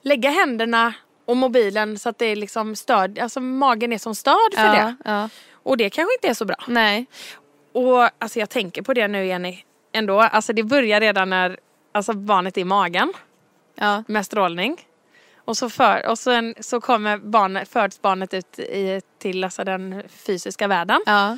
lägga 0.02 0.30
händerna 0.30 0.94
och 1.26 1.38
mobilen 1.38 2.00
så 2.00 2.10
att 2.10 2.18
det 2.20 2.26
är 2.26 2.36
liksom 2.36 2.76
stöd, 2.76 3.20
alltså 3.20 3.40
magen 3.40 3.94
är 3.94 3.98
som 3.98 4.16
stöd 4.16 4.54
för 4.56 4.66
ja, 4.66 4.72
det. 4.74 4.96
Ja. 5.06 5.30
Och 5.64 5.78
det 5.78 5.90
kanske 5.90 6.14
inte 6.16 6.28
är 6.28 6.34
så 6.34 6.46
bra. 6.46 6.56
Nej. 6.68 7.06
Och 7.74 8.10
alltså 8.24 8.40
jag 8.40 8.50
tänker 8.50 8.82
på 8.82 8.94
det 8.94 9.08
nu 9.08 9.26
Jenny, 9.26 9.64
ändå. 9.94 10.20
Alltså 10.22 10.54
det 10.54 10.64
börjar 10.64 11.00
redan 11.00 11.30
när 11.30 11.58
alltså 11.92 12.14
barnet 12.14 12.58
är 12.58 12.62
i 12.62 12.66
magen 12.66 13.14
Ja. 13.76 14.04
med 14.08 14.26
strålning. 14.26 14.78
Och 15.46 15.58
så, 15.58 15.70
för, 15.70 16.08
och 16.08 16.20
sen 16.20 16.56
så 16.60 16.82
kommer 16.82 17.18
barnet, 17.18 17.70
föds 17.70 18.02
barnet 18.02 18.34
ut 18.34 18.60
i, 18.60 19.02
till 19.20 19.44
alltså 19.44 19.64
den 19.64 20.04
fysiska 20.10 20.68
världen. 20.68 21.02
Ja. 21.06 21.38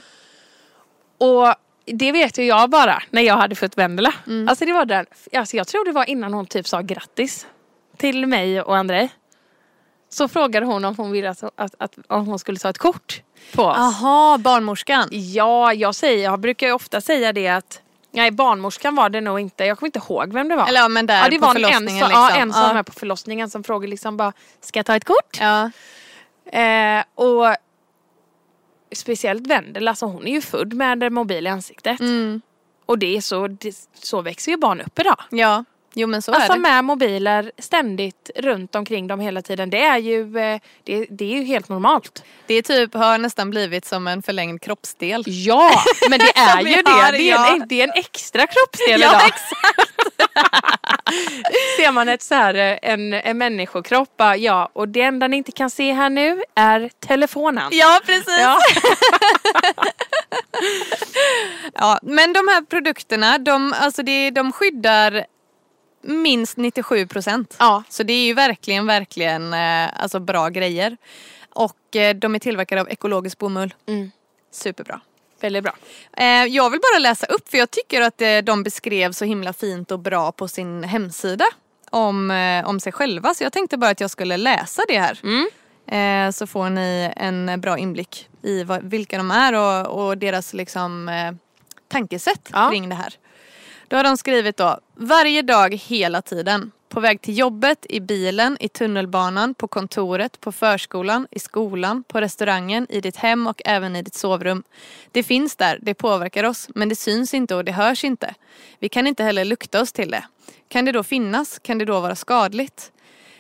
Och 1.17 1.55
det 1.86 2.12
vet 2.12 2.38
ju 2.38 2.43
jag 2.45 2.69
bara 2.69 3.03
när 3.10 3.22
jag 3.22 3.36
hade 3.38 3.55
fått 3.55 3.77
Vendela. 3.77 4.13
Alltså 4.50 4.65
det 4.65 4.74
var 4.74 4.86
där, 4.86 5.05
alltså 5.38 5.57
jag 5.57 5.67
tror 5.67 5.86
det 5.86 5.91
var 5.91 6.10
innan 6.10 6.33
hon 6.33 6.45
typ 6.45 6.67
sa 6.67 6.81
grattis 6.81 7.48
till 7.98 8.27
mig 8.27 8.62
och 8.62 8.77
Andrei. 8.77 9.10
Så 10.10 10.27
frågade 10.27 10.65
hon 10.65 10.86
om 10.86 10.95
hon 10.98 11.12
ville 11.12 11.29
att, 11.29 11.43
att, 11.55 11.75
att 11.77 11.98
om 12.07 12.27
hon 12.27 12.39
skulle 12.39 12.57
ta 12.60 12.69
ett 12.69 12.77
kort 12.77 13.22
på 13.55 13.63
oss. 13.63 13.77
Aha, 13.77 14.38
barnmorskan. 14.38 15.07
Ja, 15.12 15.74
jag 15.74 15.95
säger, 15.95 16.24
jag 16.24 16.39
brukar 16.39 16.67
ju 16.67 16.74
ofta 16.74 17.01
säga 17.01 17.33
det 17.33 17.48
att 17.48 17.81
Nej, 18.13 18.32
barnmorskan 18.32 18.96
var 18.96 19.10
det 19.10 19.22
nog 19.22 19.39
inte. 19.39 19.65
Jag 19.65 19.79
kommer 19.79 19.88
inte 19.88 20.00
ihåg 20.00 20.34
vem 20.34 20.48
det 20.48 20.55
var. 20.55 20.67
Eller 20.67 20.79
ja, 20.79 20.88
men 20.88 21.05
där 21.05 21.24
ja, 21.24 21.29
det 21.29 21.39
på 21.39 21.46
var 21.46 21.55
en, 21.55 21.63
en, 21.63 21.63
förlossningen 21.63 22.00
som, 22.00 22.10
liksom. 22.10 22.12
ja, 22.12 22.41
en 22.41 22.53
som 22.53 22.62
Ja. 22.62 22.74
var 22.74 22.84
på 22.84 22.91
förlossningen 22.91 23.50
som 23.50 23.63
frågade 23.63 23.89
liksom 23.89 24.17
bara 24.17 24.34
Ska 24.62 24.79
jag 24.79 24.86
ta 24.86 24.96
ett 24.96 25.05
kort? 25.05 25.39
Ja. 25.39 25.72
Eh, 26.60 27.03
och 27.15 27.55
speciellt 28.96 29.48
Vendela, 29.48 29.91
alltså 29.91 30.05
hon 30.05 30.27
är 30.27 30.32
ju 30.32 30.41
född 30.41 30.74
med 30.74 31.03
en 31.03 31.13
mobil 31.13 31.48
i 31.48 31.50
ansiktet. 31.50 32.00
Mm. 32.00 32.41
Och 32.86 33.00
det 33.00 33.17
är 33.17 33.22
så, 33.22 33.48
det, 33.48 33.88
så 33.93 34.22
växer 34.22 34.51
ju 34.51 34.58
barn 34.58 34.82
upp 34.82 35.00
idag. 35.00 35.17
ja, 35.29 35.63
jo 35.96 36.08
men 36.08 36.22
så 36.22 36.32
Alltså 36.34 36.52
är 36.52 36.56
det. 36.56 36.62
med 36.62 36.84
mobiler 36.84 37.52
ständigt 37.58 38.30
runt 38.36 38.76
omkring 38.76 39.08
dem 39.08 39.20
hela 39.20 39.42
tiden. 39.42 39.70
Det 39.70 39.82
är 39.84 39.98
ju, 39.98 40.38
eh, 40.38 40.60
det, 40.84 41.06
det 41.10 41.26
är 41.34 41.38
ju 41.40 41.44
helt 41.44 41.70
normalt. 41.70 42.24
Det 42.48 42.54
är 42.54 42.62
typ, 42.62 42.94
har 42.94 43.18
nästan 43.18 43.50
blivit 43.50 43.86
som 43.86 44.08
en 44.08 44.24
förlängd 44.24 44.62
kroppsdel. 44.62 45.24
Ja, 45.26 45.72
men 46.10 46.20
det 46.20 46.32
är 46.40 46.62
ju 46.62 46.82
det. 46.82 46.90
har, 46.92 47.12
Det 47.12 47.18
är, 47.18 47.32
ja. 47.32 47.54
en, 47.56 47.68
det 47.68 47.80
är 47.82 47.84
en 47.84 47.94
extra 47.96 48.48
kroppsdel 48.48 49.02
Ja, 49.02 49.10
idag. 49.10 49.22
exakt. 49.28 49.90
Ser 51.78 51.92
man 51.92 52.10
ett 52.10 52.22
så 52.22 52.36
här, 52.36 52.56
eh, 52.56 52.78
en, 52.82 53.14
en 53.14 53.38
människokropp, 53.38 54.22
ja, 54.38 54.70
och 54.74 54.88
det 54.90 55.02
enda 55.02 55.28
ni 55.28 55.38
inte 55.38 55.52
kan 55.52 55.70
se 55.70 55.94
här 55.94 56.10
nu 56.10 56.44
är 56.56 56.90
telefonen. 57.08 57.70
Ja, 57.72 58.00
precis. 58.06 58.40
Ja. 58.42 58.58
Ja, 61.74 62.00
men 62.04 62.34
de 62.34 62.40
här 62.48 62.62
produkterna, 62.66 63.38
de, 63.38 63.74
alltså 63.80 64.04
det, 64.04 64.30
de 64.32 64.52
skyddar 64.52 65.26
minst 66.03 66.57
97 66.57 67.07
procent. 67.07 67.55
Ja. 67.60 67.83
Så 67.89 68.03
det 68.03 68.13
är 68.13 68.25
ju 68.25 68.33
verkligen, 68.33 68.86
verkligen 68.88 69.53
eh, 69.53 70.01
alltså 70.03 70.19
bra 70.19 70.50
grejer. 70.50 70.98
Och 71.50 71.95
eh, 71.95 72.15
de 72.15 72.36
är 72.36 72.39
tillverkade 72.39 72.81
av 72.81 72.89
ekologisk 72.89 73.38
bomull. 73.38 73.74
Mm. 73.88 74.12
Superbra. 74.51 75.01
Väldigt 75.41 75.63
bra. 75.63 75.75
Eh, 76.17 76.25
jag 76.45 76.69
vill 76.69 76.79
bara 76.93 77.00
läsa 77.00 77.25
upp 77.25 77.50
för 77.50 77.57
jag 77.57 77.72
tycker 77.72 78.01
att 78.01 78.22
de 78.45 78.63
beskrev 78.63 79.12
så 79.12 79.25
himla 79.25 79.53
fint 79.53 79.91
och 79.91 80.00
bra 80.00 80.31
på 80.31 80.48
sin 80.48 80.83
hemsida 80.83 81.45
om, 81.89 82.31
om 82.65 82.79
sig 82.79 82.91
själva. 82.91 83.33
Så 83.33 83.43
jag 83.43 83.53
tänkte 83.53 83.77
bara 83.77 83.91
att 83.91 84.00
jag 84.00 84.10
skulle 84.12 84.38
läsa 84.38 84.81
det 84.88 85.00
här. 85.00 85.19
Mm. 85.24 86.33
Så 86.33 86.48
får 86.48 86.69
ni 86.69 87.13
en 87.15 87.62
bra 87.62 87.77
inblick 87.77 88.29
i 88.43 88.65
vilka 88.81 89.17
de 89.17 89.31
är 89.31 89.53
och, 89.53 90.05
och 90.05 90.17
deras 90.17 90.53
liksom, 90.53 91.10
tankesätt 91.88 92.50
Ja. 92.53 92.69
kring 92.69 92.89
det 92.89 92.95
här. 92.95 93.13
Då 93.94 93.98
har 93.98 94.04
de 94.04 94.18
skrivit 94.18 94.58
då, 94.58 94.80
varje 94.96 95.42
dag 95.42 95.74
hela 95.74 96.22
tiden. 96.22 96.72
På 96.90 97.00
väg 97.00 97.22
till 97.22 97.38
jobbet, 97.38 97.86
i 97.90 98.00
bilen, 98.00 98.58
i 98.60 98.70
tunnelbanan, 98.70 99.54
på 99.54 99.68
kontoret, 99.68 100.40
på 100.40 100.52
förskolan, 100.52 101.28
i 101.32 101.40
skolan, 101.40 102.04
på 102.04 102.22
restaurangen, 102.22 102.88
i 102.90 103.02
ditt 103.02 103.16
hem 103.16 103.48
och 103.48 103.62
även 103.66 103.96
i 103.96 104.02
ditt 104.02 104.16
sovrum. 104.16 104.64
Det 105.12 105.24
finns 105.24 105.56
där, 105.56 105.80
det 105.82 105.94
påverkar 105.94 106.44
oss, 106.44 106.70
men 106.76 106.90
det 106.90 106.96
syns 106.96 107.34
inte 107.34 107.56
och 107.56 107.66
det 107.66 107.72
hörs 107.72 108.04
inte. 108.04 108.36
Vi 108.80 108.90
kan 108.90 109.08
inte 109.08 109.24
heller 109.24 109.46
lukta 109.46 109.82
oss 109.82 109.92
till 109.92 110.12
det. 110.12 110.24
Kan 110.68 110.86
det 110.86 110.92
då 110.92 111.04
finnas? 111.04 111.60
Kan 111.60 111.78
det 111.78 111.86
då 111.86 112.00
vara 112.00 112.16
skadligt? 112.16 112.92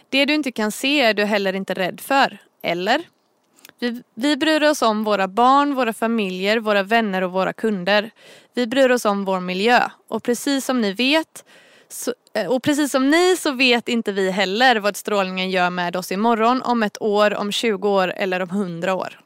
Det 0.09 0.25
du 0.25 0.33
inte 0.33 0.51
kan 0.51 0.71
se 0.71 1.01
är 1.01 1.13
du 1.13 1.23
heller 1.23 1.53
inte 1.53 1.73
rädd 1.73 2.01
för. 2.01 2.37
Eller? 2.63 3.01
Vi, 3.83 4.03
vi 4.15 4.37
bryr 4.37 4.63
oss 4.63 4.81
om 4.81 5.03
våra 5.03 5.27
barn, 5.27 5.75
våra 5.75 5.93
familjer, 5.93 6.59
våra 6.59 6.83
vänner 6.83 7.21
och 7.21 7.31
våra 7.31 7.53
kunder. 7.53 8.11
Vi 8.53 8.67
bryr 8.67 8.89
oss 8.89 9.05
om 9.05 9.25
vår 9.25 9.39
miljö. 9.39 9.89
Och 10.07 10.23
precis 10.23 10.65
som 10.65 10.81
ni 10.81 10.93
vet 10.93 11.45
så, 11.89 12.13
eh, 12.33 12.47
och 12.47 12.63
precis 12.63 12.91
som 12.91 13.09
ni 13.09 13.37
så 13.37 13.51
vet 13.51 13.89
inte 13.89 14.11
vi 14.11 14.31
heller 14.31 14.75
vad 14.75 14.97
strålningen 14.97 15.49
gör 15.49 15.69
med 15.69 15.95
oss 15.95 16.11
imorgon, 16.11 16.61
om 16.61 16.83
ett 16.83 17.01
år, 17.01 17.35
om 17.35 17.51
20 17.51 17.89
år 17.89 18.13
eller 18.17 18.39
om 18.39 18.49
100 18.49 18.93
år. 18.93 19.22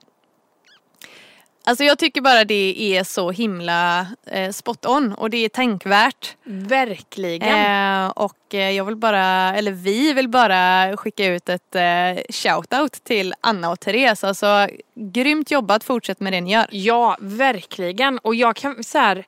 Alltså 1.68 1.84
jag 1.84 2.00
tycker 2.00 2.22
bara 2.22 2.44
det 2.44 2.96
är 2.98 3.04
så 3.04 3.32
himla 3.32 4.08
eh, 4.26 4.52
spot 4.52 4.86
on 4.86 5.14
och 5.14 5.30
det 5.30 5.38
är 5.38 5.50
tänkvärt. 5.50 6.36
Verkligen. 6.44 8.04
Eh, 8.06 8.10
och 8.10 8.54
eh, 8.54 8.72
jag 8.72 8.86
vill 8.86 8.96
bara, 8.96 9.56
eller 9.56 9.72
vi 9.72 10.14
vill 10.14 10.30
bara 10.30 10.98
skicka 10.98 11.26
ut 11.26 11.50
ett 11.50 11.76
eh, 11.76 12.24
shoutout 12.30 13.04
till 13.04 13.34
Anna 13.42 13.70
och 13.70 13.80
Therese. 13.80 14.24
Alltså 14.24 14.68
grymt 14.96 15.52
jobbat, 15.52 15.84
fortsätt 15.84 16.20
med 16.20 16.34
det 16.34 16.42
ni 16.42 16.52
gör. 16.52 16.66
Ja, 16.72 17.18
verkligen. 17.20 18.20
Och 18.20 18.36
jag 18.36 18.56
kan 18.56 18.84
så 18.84 18.98
här, 18.98 19.26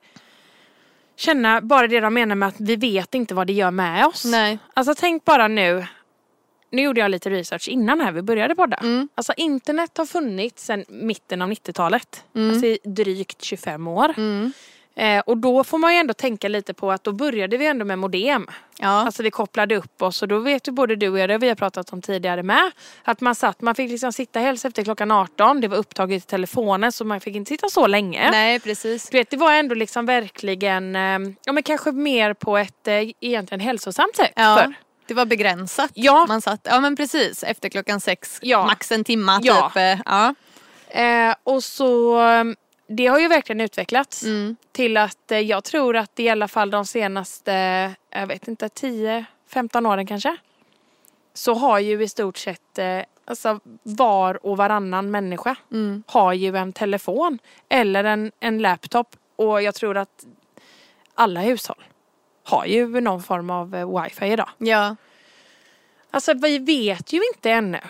känna 1.16 1.60
bara 1.60 1.86
det 1.86 2.00
de 2.00 2.14
menar 2.14 2.34
med 2.34 2.48
att 2.48 2.60
vi 2.60 2.76
vet 2.76 3.14
inte 3.14 3.34
vad 3.34 3.46
det 3.46 3.52
gör 3.52 3.70
med 3.70 4.06
oss. 4.06 4.24
Nej. 4.24 4.58
Alltså 4.74 4.94
tänk 4.94 5.24
bara 5.24 5.48
nu. 5.48 5.86
Nu 6.70 6.82
gjorde 6.82 7.00
jag 7.00 7.10
lite 7.10 7.30
research 7.30 7.68
innan 7.68 8.00
här 8.00 8.12
vi 8.12 8.22
började 8.22 8.54
podda. 8.54 8.76
Mm. 8.76 9.08
Alltså 9.14 9.32
internet 9.36 9.98
har 9.98 10.06
funnits 10.06 10.64
sedan 10.64 10.84
mitten 10.88 11.42
av 11.42 11.50
90-talet. 11.50 12.24
Mm. 12.36 12.50
Alltså 12.50 12.66
i 12.66 12.78
drygt 12.84 13.42
25 13.42 13.88
år. 13.88 14.14
Mm. 14.16 14.52
Eh, 14.96 15.20
och 15.26 15.36
då 15.36 15.64
får 15.64 15.78
man 15.78 15.92
ju 15.94 15.98
ändå 16.00 16.14
tänka 16.14 16.48
lite 16.48 16.74
på 16.74 16.92
att 16.92 17.04
då 17.04 17.12
började 17.12 17.56
vi 17.56 17.66
ändå 17.66 17.84
med 17.84 17.98
modem. 17.98 18.46
Ja. 18.78 18.88
Alltså 18.88 19.22
vi 19.22 19.30
kopplade 19.30 19.76
upp 19.76 20.02
oss 20.02 20.22
och 20.22 20.28
då 20.28 20.38
vet 20.38 20.68
ju 20.68 20.72
både 20.72 20.96
du 20.96 21.08
och 21.08 21.18
jag, 21.18 21.28
det 21.28 21.38
vi 21.38 21.48
har 21.48 21.54
pratat 21.54 21.92
om 21.92 22.02
tidigare 22.02 22.42
med. 22.42 22.70
Att 23.04 23.20
man 23.20 23.34
satt, 23.34 23.60
man 23.60 23.74
fick 23.74 23.90
liksom 23.90 24.12
sitta 24.12 24.40
helst 24.40 24.64
efter 24.64 24.84
klockan 24.84 25.10
18. 25.10 25.60
Det 25.60 25.68
var 25.68 25.76
upptaget 25.76 26.24
i 26.24 26.26
telefonen 26.26 26.92
så 26.92 27.04
man 27.04 27.20
fick 27.20 27.36
inte 27.36 27.48
sitta 27.48 27.68
så 27.68 27.86
länge. 27.86 28.30
Nej 28.30 28.60
precis. 28.60 29.08
Du 29.10 29.18
vet 29.18 29.30
det 29.30 29.36
var 29.36 29.52
ändå 29.52 29.74
liksom 29.74 30.06
verkligen, 30.06 30.96
eh, 30.96 31.18
ja 31.44 31.52
men 31.52 31.62
kanske 31.62 31.92
mer 31.92 32.34
på 32.34 32.58
ett 32.58 32.88
eh, 32.88 32.94
egentligen 33.20 33.60
hälsosamt 33.60 34.16
sätt 34.16 34.32
Ja. 34.36 34.58
förr. 34.62 34.74
Det 35.10 35.14
var 35.14 35.24
begränsat. 35.26 35.90
Ja. 35.94 36.26
Man 36.28 36.40
satt, 36.40 36.60
ja 36.64 36.80
men 36.80 36.96
precis, 36.96 37.42
efter 37.44 37.68
klockan 37.68 38.00
sex, 38.00 38.38
Ja. 38.42 38.66
max 38.66 38.92
en 38.92 39.04
timma 39.04 39.38
Ja. 39.42 39.68
typ. 39.68 39.76
eh, 39.76 40.00
Ja. 40.04 40.34
Eh, 40.88 41.34
och 41.44 41.64
så, 41.64 42.20
eh, 42.22 42.44
det 42.88 43.06
har 43.06 43.18
ju 43.18 43.28
verkligen 43.28 43.60
utvecklats 43.60 44.22
Mm. 44.22 44.56
till 44.72 44.96
att 44.96 45.32
eh, 45.32 45.38
jag 45.38 45.64
tror 45.64 45.96
att 45.96 46.20
i 46.20 46.28
alla 46.28 46.48
fall 46.48 46.70
de 46.70 46.86
senaste, 46.86 47.52
jag 48.10 48.26
vet 48.26 48.48
inte, 48.48 48.68
10-15 48.68 49.86
åren 49.86 50.06
kanske. 50.06 50.36
Så 51.34 51.54
har 51.54 51.78
ju 51.78 52.02
i 52.02 52.08
stort 52.08 52.36
sett 52.36 52.78
eh, 52.78 53.00
alltså 53.24 53.60
var 53.82 54.46
och 54.46 54.56
varannan 54.56 55.10
människa 55.10 55.56
Mm. 55.72 56.02
har 56.06 56.32
ju 56.32 56.56
en 56.56 56.72
telefon 56.72 57.38
eller 57.68 58.04
en, 58.04 58.32
en 58.40 58.58
laptop. 58.58 59.16
Och 59.36 59.62
jag 59.62 59.74
tror 59.74 59.96
att 59.96 60.24
alla 61.14 61.40
hushåll 61.40 61.84
har 62.44 62.64
ju 62.66 63.00
någon 63.00 63.22
form 63.22 63.50
av 63.50 63.74
eh, 63.74 64.02
wifi 64.02 64.26
idag. 64.26 64.48
Ja. 64.58 64.96
Alltså 66.10 66.34
vi 66.34 66.58
vet 66.58 67.12
ju 67.12 67.20
inte 67.34 67.50
ännu. 67.50 67.80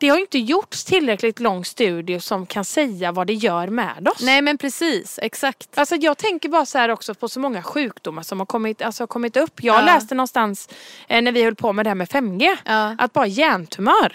Det 0.00 0.08
har 0.08 0.16
ju 0.16 0.22
inte 0.22 0.38
gjorts 0.38 0.84
tillräckligt 0.84 1.40
lång 1.40 1.64
studie 1.64 2.20
som 2.20 2.46
kan 2.46 2.64
säga 2.64 3.12
vad 3.12 3.26
det 3.26 3.32
gör 3.34 3.66
med 3.68 4.08
oss. 4.08 4.22
Nej 4.22 4.42
men 4.42 4.58
precis, 4.58 5.18
exakt. 5.22 5.78
Alltså 5.78 5.94
jag 5.96 6.18
tänker 6.18 6.48
bara 6.48 6.66
så 6.66 6.78
här 6.78 6.88
också 6.88 7.14
på 7.14 7.28
så 7.28 7.40
många 7.40 7.62
sjukdomar 7.62 8.22
som 8.22 8.38
har 8.38 8.46
kommit, 8.46 8.82
alltså, 8.82 9.06
kommit 9.06 9.36
upp. 9.36 9.62
Jag 9.64 9.76
Ja. 9.80 9.84
läste 9.84 10.14
någonstans 10.14 10.68
eh, 11.08 11.22
när 11.22 11.32
vi 11.32 11.44
höll 11.44 11.54
på 11.54 11.72
med 11.72 11.86
det 11.86 11.90
här 11.90 11.94
med 11.94 12.08
5G. 12.08 12.56
Ja. 12.64 12.94
Att 12.98 13.12
bara 13.12 13.26
hjärntumör. 13.26 14.12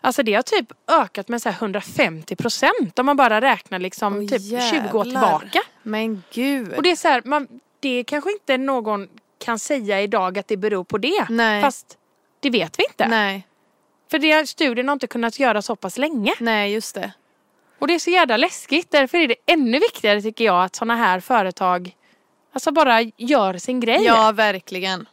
Alltså 0.00 0.22
det 0.22 0.34
har 0.34 0.42
typ 0.42 0.72
ökat 0.88 1.28
med 1.28 1.42
så 1.42 1.48
här 1.48 1.56
150 1.56 2.36
procent 2.36 2.98
om 2.98 3.06
man 3.06 3.16
bara 3.16 3.40
räknar 3.40 3.78
liksom 3.78 4.14
Åh, 4.18 4.26
typ 4.28 4.42
20 4.42 4.54
år 4.58 4.60
jävlar. 4.66 5.02
tillbaka. 5.04 5.60
Men 5.82 6.22
gud. 6.32 6.72
Och 6.72 6.82
det 6.82 6.90
är 6.90 6.96
så 6.96 7.08
här, 7.08 7.22
man, 7.24 7.48
det 7.84 8.04
kanske 8.04 8.32
inte 8.32 8.56
någon 8.58 9.08
kan 9.38 9.58
säga 9.58 10.00
idag 10.00 10.38
att 10.38 10.48
det 10.48 10.56
beror 10.56 10.84
på 10.84 10.98
det. 10.98 11.26
Nej. 11.30 11.62
Fast 11.62 11.98
det 12.40 12.50
vet 12.50 12.78
vi 12.78 12.84
inte. 12.84 13.08
Nej, 13.08 13.46
För 14.10 14.18
det, 14.18 14.48
studien 14.48 14.88
har 14.88 14.92
inte 14.92 15.06
kunnat 15.06 15.38
göra 15.38 15.62
så 15.62 15.76
pass 15.76 15.98
länge. 15.98 16.34
nej 16.40 16.72
just 16.72 16.94
det. 16.94 17.12
Och 17.78 17.86
det 17.88 17.94
är 17.94 17.98
så 17.98 18.10
jävla 18.10 18.36
läskigt. 18.36 18.90
Därför 18.90 19.18
är 19.18 19.28
det 19.28 19.36
ännu 19.46 19.78
viktigare 19.78 20.22
tycker 20.22 20.44
jag 20.44 20.64
att 20.64 20.76
sådana 20.76 20.96
här 20.96 21.20
företag 21.20 21.96
alltså 22.52 22.72
bara 22.72 23.02
gör 23.16 23.58
sin 23.58 23.80
grej. 23.80 24.04
Ja, 24.04 24.32
verkligen. 24.32 25.08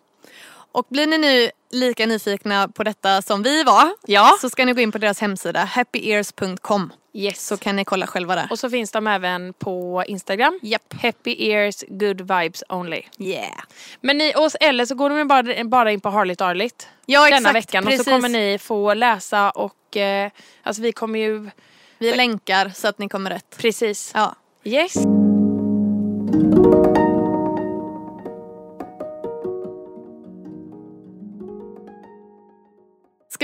och 0.71 0.85
blir 0.89 1.07
ni 1.07 1.17
nu 1.17 1.49
lika 1.71 2.05
nyfikna 2.05 2.67
på 2.67 2.83
detta 2.83 3.21
som 3.21 3.43
vi 3.43 3.63
var 3.63 3.89
Ja. 4.07 4.37
så 4.41 4.49
ska 4.49 4.65
ni 4.65 4.73
gå 4.73 4.81
in 4.81 4.91
på 4.91 4.97
deras 4.97 5.19
hemsida 5.21 5.59
happyears.com 5.63 6.93
Yes. 7.13 7.47
så 7.47 7.57
kan 7.57 7.75
ni 7.75 7.85
kolla 7.85 8.07
själva 8.07 8.35
där. 8.35 8.47
Och 8.51 8.59
så 8.59 8.69
finns 8.69 8.91
de 8.91 9.07
även 9.07 9.53
på 9.53 10.03
Instagram. 10.07 10.59
Japp. 10.61 10.93
Happy 11.01 11.49
ears, 11.51 11.83
good 11.87 12.21
vibes 12.21 12.63
only. 12.69 13.01
Yeah. 13.17 13.59
Men 14.01 14.17
ni, 14.17 14.33
och, 14.35 14.51
eller 14.59 14.85
så 14.85 14.95
går 14.95 15.09
de 15.09 15.27
bara, 15.27 15.63
bara 15.63 15.91
in 15.91 16.01
på 16.01 16.09
Harligt 16.09 16.41
Arligt 16.41 16.87
Ja 17.05 17.23
denna 17.25 17.35
exakt, 17.37 17.55
veckan 17.55 17.83
precis. 17.83 17.99
och 17.99 18.05
så 18.05 18.11
kommer 18.11 18.29
ni 18.29 18.57
få 18.61 18.93
läsa 18.93 19.49
och 19.49 19.97
eh, 19.97 20.31
alltså 20.63 20.81
vi 20.81 20.91
kommer 20.91 21.19
ju 21.19 21.49
Vi 21.97 22.15
länkar 22.15 22.71
så 22.75 22.87
att 22.87 22.99
ni 22.99 23.09
kommer 23.09 23.29
rätt. 23.29 23.55
precis. 23.57 24.11
Ja. 24.13 24.35
Yes. 24.63 24.93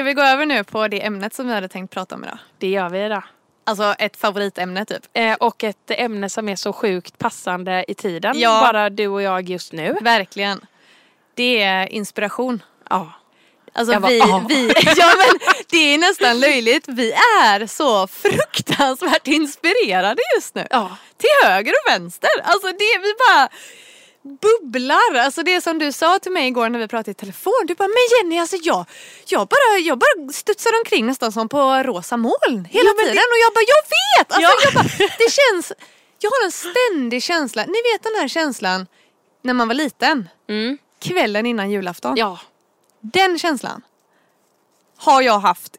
Vi 0.08 0.14
gå 0.14 0.22
över 0.22 0.46
nu 0.46 0.64
på 0.64 0.88
det 0.88 1.06
ämnet 1.06 1.34
som 1.34 1.48
vi 1.48 1.54
hade 1.54 1.68
tänkt 1.68 1.94
prata 1.94 2.16
om 2.16 2.24
idag? 2.24 2.38
Det 2.58 2.68
gör 2.68 2.90
vi 2.90 3.06
idag. 3.06 3.24
Alltså 3.64 3.96
ett 4.00 4.18
favoritämne 4.18 4.86
typ. 4.86 5.04
Eh, 5.14 5.34
och 5.34 5.64
ett 5.64 5.92
ämne 5.92 6.30
som 6.30 6.50
är 6.50 6.56
så 6.56 6.74
sjukt 6.74 7.18
passande 7.18 7.86
i 7.88 7.94
tiden. 7.94 8.40
Ja. 8.40 8.62
Bara 8.62 8.90
du 8.90 9.08
och 9.08 9.22
jag 9.22 9.50
just 9.50 9.74
nu. 9.74 9.98
Verkligen. 10.02 10.66
Det 11.36 11.62
är 11.64 11.88
inspiration. 11.88 12.64
Ja. 12.90 13.12
Alltså 13.74 14.00
bara, 14.00 14.08
vi, 14.10 14.22
"Ah." 14.22 14.46
vi, 14.50 14.68
ja 14.98 15.12
men 15.18 15.40
det 15.70 15.78
är 15.94 15.98
nästan 15.98 16.40
löjligt. 16.40 16.86
Vi 16.88 17.12
är 17.12 17.68
så 17.68 18.08
fruktansvärt 18.08 19.28
inspirerade 19.28 20.22
just 20.36 20.56
nu. 20.56 20.68
Ja. 20.70 20.98
Till 21.18 21.50
höger 21.50 21.72
och 21.72 21.94
vänster. 21.94 22.30
Alltså 22.44 22.68
det, 22.68 23.00
vi 23.02 23.14
bara 23.30 23.50
bubblar. 24.42 25.16
Alltså 25.16 25.44
det 25.44 25.62
som 25.62 25.80
du 25.80 25.92
sa 25.92 26.20
till 26.20 26.32
mig 26.32 26.48
igår 26.48 26.70
när 26.70 26.80
vi 26.80 26.88
pratade 26.88 27.12
i 27.12 27.14
telefon. 27.14 27.64
Du 27.68 27.76
bara, 27.76 27.88
men 27.88 28.18
Jenny 28.18 28.40
alltså 28.40 28.56
jag, 28.62 28.86
jag, 29.28 29.48
bara, 29.48 29.78
jag 29.80 29.98
bara 30.00 30.34
studsar 30.34 30.72
omkring 30.80 31.06
nästan 31.06 31.32
som 31.32 31.50
på 31.50 31.84
rosa 31.84 32.18
moln 32.18 32.66
hela 32.70 32.90
Ja, 32.90 32.94
tiden. 33.04 33.18
Och 33.18 33.40
jag 33.46 33.54
bara, 33.54 33.66
jag 33.68 33.84
vet! 33.98 34.32
Alltså, 34.34 34.42
Ja. 34.42 34.52
jag 34.64 34.74
bara, 34.74 35.08
det 35.18 35.32
känns, 35.32 35.72
jag 36.20 36.32
har 36.32 36.46
en 36.46 36.52
ständig 36.52 37.24
känsla. 37.24 37.66
Ni 37.66 37.74
vet 37.94 38.04
den 38.04 38.16
här 38.22 38.28
känslan 38.28 38.88
när 39.42 39.54
man 39.54 39.68
var 39.68 39.76
liten. 39.76 40.30
Mm. 40.50 40.78
Kvällen 41.00 41.46
innan 41.46 41.72
julafton. 41.72 42.18
Ja. 42.18 42.40
Den 43.02 43.40
känslan 43.40 43.82
har 44.98 45.22
jag 45.22 45.40
haft 45.40 45.76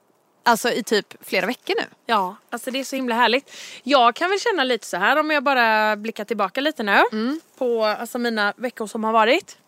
alltså, 0.49 0.71
i 0.71 0.83
typ 0.83 1.15
flera 1.21 1.47
veckor 1.47 1.75
nu. 1.79 1.87
Ja, 2.07 2.37
alltså 2.51 2.71
det 2.71 2.81
är 2.81 2.85
så 2.85 2.97
himla 2.97 3.15
härligt. 3.15 3.57
Jag 3.83 4.15
kan 4.15 4.31
väl 4.31 4.41
känna 4.41 4.65
lite 4.65 4.87
så 4.87 4.97
här 4.97 5.19
om 5.19 5.31
jag 5.31 5.43
bara 5.43 5.97
blickar 5.97 6.25
tillbaka 6.25 6.61
lite 6.61 6.83
nu 6.83 7.03
på 7.59 7.85
alltså, 7.85 8.19
mina 8.19 8.53
veckor 8.57 8.87
som 8.87 9.05
har 9.05 9.13
varit. 9.13 9.59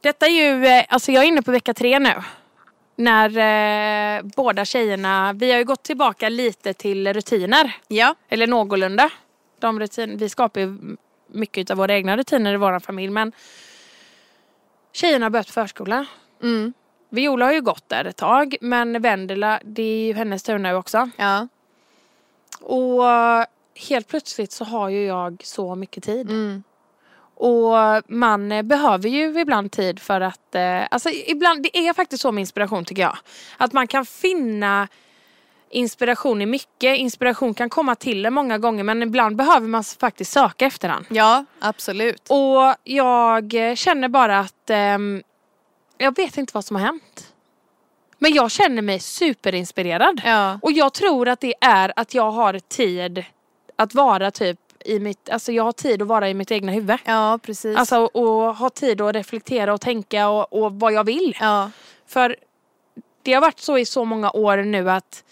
Detta 0.00 0.26
är 0.26 0.30
ju, 0.30 0.66
eh, 0.66 0.84
alltså 0.88 1.12
jag 1.12 1.24
är 1.24 1.28
inne 1.28 1.42
på 1.42 1.50
vecka 1.50 1.74
tre 1.74 1.98
nu. 1.98 2.14
När 2.96 3.28
eh, 4.18 4.22
båda 4.22 4.64
tjejerna, 4.64 5.32
vi 5.32 5.50
har 5.50 5.58
ju 5.58 5.64
gått 5.64 5.82
tillbaka 5.82 6.28
lite 6.28 6.74
till 6.74 7.12
rutiner. 7.12 7.72
Ja. 7.88 8.14
Eller 8.28 8.46
någorlunda. 8.46 9.10
De 9.58 9.80
rutin, 9.80 10.16
vi 10.16 10.28
skapar 10.28 10.60
ju 10.60 10.96
mycket 11.26 11.70
av 11.70 11.76
våra 11.76 11.94
egna 11.94 12.16
rutiner 12.16 12.54
i 12.54 12.56
vår 12.56 12.80
familj 12.80 13.10
men 13.10 13.32
tjejerna 14.92 15.24
har 15.24 15.30
börjat 15.30 15.50
förskola. 15.50 16.06
Mm. 16.42 16.72
Viola 17.16 17.44
har 17.44 17.52
ju 17.52 17.60
gått 17.60 17.88
där 17.88 18.04
ett 18.04 18.16
tag 18.16 18.56
men 18.60 19.02
Vendela, 19.02 19.60
det 19.64 19.82
är 19.82 20.06
ju 20.06 20.12
hennes 20.12 20.42
tur 20.42 20.58
nu 20.58 20.74
också. 20.74 21.10
Ja. 21.16 21.48
Och 22.60 23.04
helt 23.88 24.08
plötsligt 24.08 24.52
så 24.52 24.64
har 24.64 24.88
ju 24.88 25.06
jag 25.06 25.42
så 25.44 25.74
mycket 25.74 26.04
tid. 26.04 26.30
Mm. 26.30 26.62
Och 27.38 27.74
man 28.06 28.52
eh, 28.52 28.62
behöver 28.62 29.08
ju 29.08 29.40
ibland 29.40 29.72
tid 29.72 30.00
för 30.00 30.20
att, 30.20 30.54
eh, 30.54 30.82
alltså 30.90 31.10
ibland, 31.10 31.62
det 31.62 31.78
är 31.78 31.92
faktiskt 31.92 32.22
så 32.22 32.32
med 32.32 32.42
inspiration 32.42 32.84
tycker 32.84 33.02
jag. 33.02 33.18
Att 33.56 33.72
man 33.72 33.86
kan 33.86 34.06
finna 34.06 34.88
inspiration 35.70 36.42
i 36.42 36.46
mycket. 36.46 36.98
Inspiration 36.98 37.54
kan 37.54 37.70
komma 37.70 37.94
till 37.94 38.26
en 38.26 38.34
många 38.34 38.58
gånger 38.58 38.84
men 38.84 39.02
ibland 39.02 39.36
behöver 39.36 39.68
man 39.68 39.84
faktiskt 39.84 40.32
söka 40.32 40.66
efter 40.66 40.88
den. 40.88 41.06
ja, 41.08 41.44
absolut. 41.60 42.26
Och 42.28 42.74
jag 42.84 43.54
eh, 43.54 43.74
känner 43.74 44.08
bara 44.08 44.38
att 44.38 44.70
ehm, 44.70 45.22
jag 45.98 46.16
vet 46.16 46.36
inte 46.38 46.50
vad 46.54 46.64
som 46.64 46.76
har 46.76 46.82
hänt. 46.82 47.32
Men 48.18 48.34
jag 48.34 48.50
känner 48.50 48.82
mig 48.82 49.00
superinspirerad. 49.00 50.20
Ja. 50.24 50.58
Och 50.62 50.72
jag 50.72 50.92
tror 50.94 51.28
att 51.28 51.40
det 51.40 51.54
är 51.60 51.92
att 51.96 52.14
jag 52.14 52.30
har 52.30 52.58
tid 52.58 53.24
att 53.76 53.94
vara 53.94 54.30
typ 54.30 54.58
i 54.84 54.98
mitt, 54.98 55.28
alltså 55.30 55.52
jag 55.52 55.64
har 55.64 55.72
tid 55.72 56.02
att 56.02 56.08
vara 56.08 56.28
i 56.30 56.34
mitt 56.34 56.50
egna 56.50 56.72
huvud. 56.72 56.96
ja, 57.04 57.38
precis. 57.42 57.76
Alltså 57.76 57.98
och 57.98 58.56
ha 58.56 58.70
tid 58.70 59.00
att 59.00 59.14
reflektera 59.14 59.74
och 59.74 59.80
tänka 59.80 60.28
och, 60.28 60.52
och 60.64 60.72
vad 60.72 60.92
jag 60.92 61.04
vill. 61.04 61.36
ja. 61.40 61.70
För 62.06 62.36
det 63.22 63.32
har 63.32 63.40
varit 63.40 63.60
så 63.60 63.78
i 63.78 63.84
så 63.86 64.04
många 64.04 64.30
år 64.30 64.56
nu 64.56 64.90
att 64.90 65.24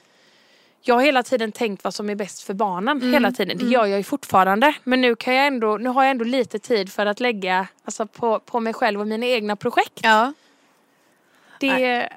jag 0.83 0.94
har 0.94 1.03
hela 1.03 1.22
tiden 1.22 1.53
tänkt 1.53 1.85
vad 1.85 1.94
som 1.94 2.11
är 2.11 2.14
bäst 2.14 2.42
för 2.42 2.55
barnen. 2.55 2.96
Mm, 2.98 3.12
Hela 3.12 3.33
tiden. 3.33 3.59
Det 3.59 3.64
gör 3.64 3.87
jag 3.87 3.98
ju 3.98 4.05
fortfarande. 4.05 4.74
Men 4.85 5.00
nu, 5.00 5.16
kan 5.16 5.35
jag 5.35 5.46
ändå, 5.46 5.77
nu 5.77 5.88
har 5.88 6.03
jag 6.03 6.11
ändå 6.11 6.24
lite 6.24 6.59
tid 6.59 6.92
för 6.92 7.07
att 7.07 7.20
lägga 7.20 7.66
alltså, 7.85 8.07
på, 8.07 8.38
på 8.40 8.61
mig 8.61 8.72
själv 8.74 9.00
och 9.00 9.07
mina 9.07 9.27
egna 9.27 9.57
projekt. 9.57 10.00
ja. 10.03 10.33
Det, 11.68 12.09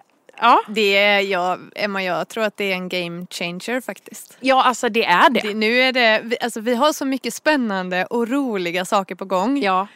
ja. 0.42 0.62
Det 0.68 0.98
är, 0.98 1.20
jag, 1.22 1.60
Emma, 1.76 2.04
jag 2.04 2.28
tror 2.28 2.44
att 2.44 2.58
det 2.58 2.72
är 2.72 2.74
en 2.76 2.90
game 2.90 3.26
changer 3.30 3.82
faktiskt. 3.82 4.38
ja, 4.40 4.64
alltså 4.64 4.90
det 4.90 5.06
är 5.06 5.30
det. 5.30 5.40
Det, 5.40 5.54
nu 5.54 5.82
är 5.82 5.92
det, 5.92 6.22
vi, 6.24 6.38
alltså, 6.42 6.60
vi 6.60 6.76
har 6.76 6.94
så 6.94 7.06
mycket 7.06 7.34
spännande 7.34 8.06
och 8.06 8.28
roliga 8.30 8.86
saker 8.86 9.16
på 9.16 9.26
gång. 9.26 9.58
Ja. 9.62 9.88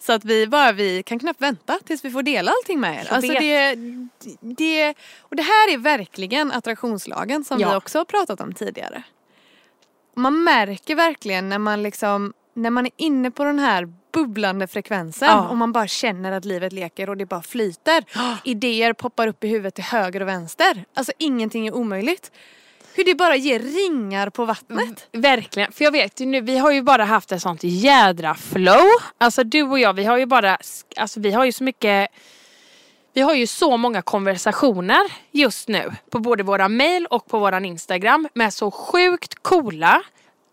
Så 0.00 0.12
att 0.12 0.24
vi 0.24 0.46
bara, 0.46 0.72
vi 0.72 1.02
kan 1.02 1.18
knappt 1.18 1.40
vänta 1.40 1.78
tills 1.86 2.04
vi 2.04 2.10
får 2.10 2.22
dela 2.22 2.50
allting 2.50 2.80
med 2.80 2.94
er. 3.04 3.12
Alltså 3.12 3.32
det, 3.32 3.74
det, 4.40 4.94
och 5.20 5.36
det 5.36 5.42
här 5.42 5.72
är 5.74 5.78
verkligen 5.78 6.52
attraktionslagen 6.52 7.44
som 7.44 7.60
Ja. 7.60 7.70
vi 7.70 7.76
också 7.76 7.98
har 7.98 8.04
pratat 8.04 8.40
om 8.40 8.52
tidigare. 8.54 9.02
Man 10.16 10.44
märker 10.44 10.94
verkligen 10.94 11.48
när 11.48 11.58
man 11.58 11.82
liksom, 11.82 12.32
när 12.54 12.70
man 12.70 12.86
är 12.86 12.92
inne 12.96 13.30
på 13.30 13.44
den 13.44 13.58
här 13.58 13.88
bubblande 14.12 14.66
frekvensen 14.66 15.28
Ja. 15.28 15.48
och 15.48 15.56
man 15.56 15.72
bara 15.72 15.86
känner 15.86 16.32
att 16.32 16.44
livet 16.44 16.72
leker 16.72 17.08
och 17.10 17.16
det 17.16 17.26
bara 17.26 17.42
flyter. 17.42 18.04
Idéer 18.44 18.92
poppar 18.92 19.26
upp 19.26 19.44
i 19.44 19.48
huvudet 19.48 19.74
till 19.74 19.84
höger 19.84 20.20
och 20.22 20.28
vänster. 20.28 20.84
Alltså 20.94 21.12
ingenting 21.18 21.66
är 21.66 21.74
omöjligt. 21.74 22.32
Hur 22.96 23.04
det 23.04 23.14
bara 23.14 23.36
ger 23.36 23.58
ringar 23.60 24.30
på 24.30 24.44
vattnet. 24.44 25.08
Verkligen, 25.12 25.72
för 25.72 25.84
jag 25.84 25.92
vet 25.92 26.20
ju 26.20 26.26
nu, 26.26 26.40
vi 26.40 26.58
har 26.58 26.70
ju 26.70 26.82
bara 26.82 27.04
haft 27.04 27.32
ett 27.32 27.42
sånt 27.42 27.60
jädra 27.62 28.34
flow. 28.34 28.86
Alltså 29.18 29.44
du 29.44 29.62
och 29.62 29.78
jag, 29.78 29.92
vi 29.92 30.04
har 30.04 30.18
ju 30.18 30.26
bara, 30.26 30.58
alltså 30.96 31.20
vi 31.20 31.30
har 31.32 31.44
ju 31.44 31.52
så 31.52 31.64
mycket 31.64 32.10
vi 33.12 33.20
har 33.20 33.34
ju 33.34 33.46
så 33.46 33.76
många 33.76 34.02
konversationer 34.02 35.00
just 35.30 35.68
nu 35.68 35.92
på 36.10 36.18
både 36.18 36.42
våra 36.42 36.68
mail 36.68 37.06
och 37.06 37.26
på 37.26 37.38
våran 37.38 37.64
Instagram 37.64 38.28
med 38.34 38.54
så 38.54 38.70
sjukt 38.70 39.34
coola, 39.42 40.02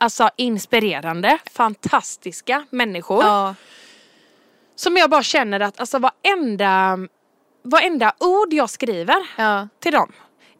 alltså 0.01 0.29
inspirerande, 0.37 1.37
fantastiska 1.51 2.65
människor. 2.69 3.23
Ja. 3.23 3.55
Som 4.75 4.97
jag 4.97 5.09
bara 5.09 5.23
känner 5.23 5.59
att 5.59 5.79
alltså 5.79 5.99
varenda, 5.99 6.99
varenda 7.63 8.13
ord 8.19 8.53
jag 8.53 8.69
skriver 8.69 9.27
Ja. 9.37 9.67
till 9.79 9.91
dem 9.91 10.11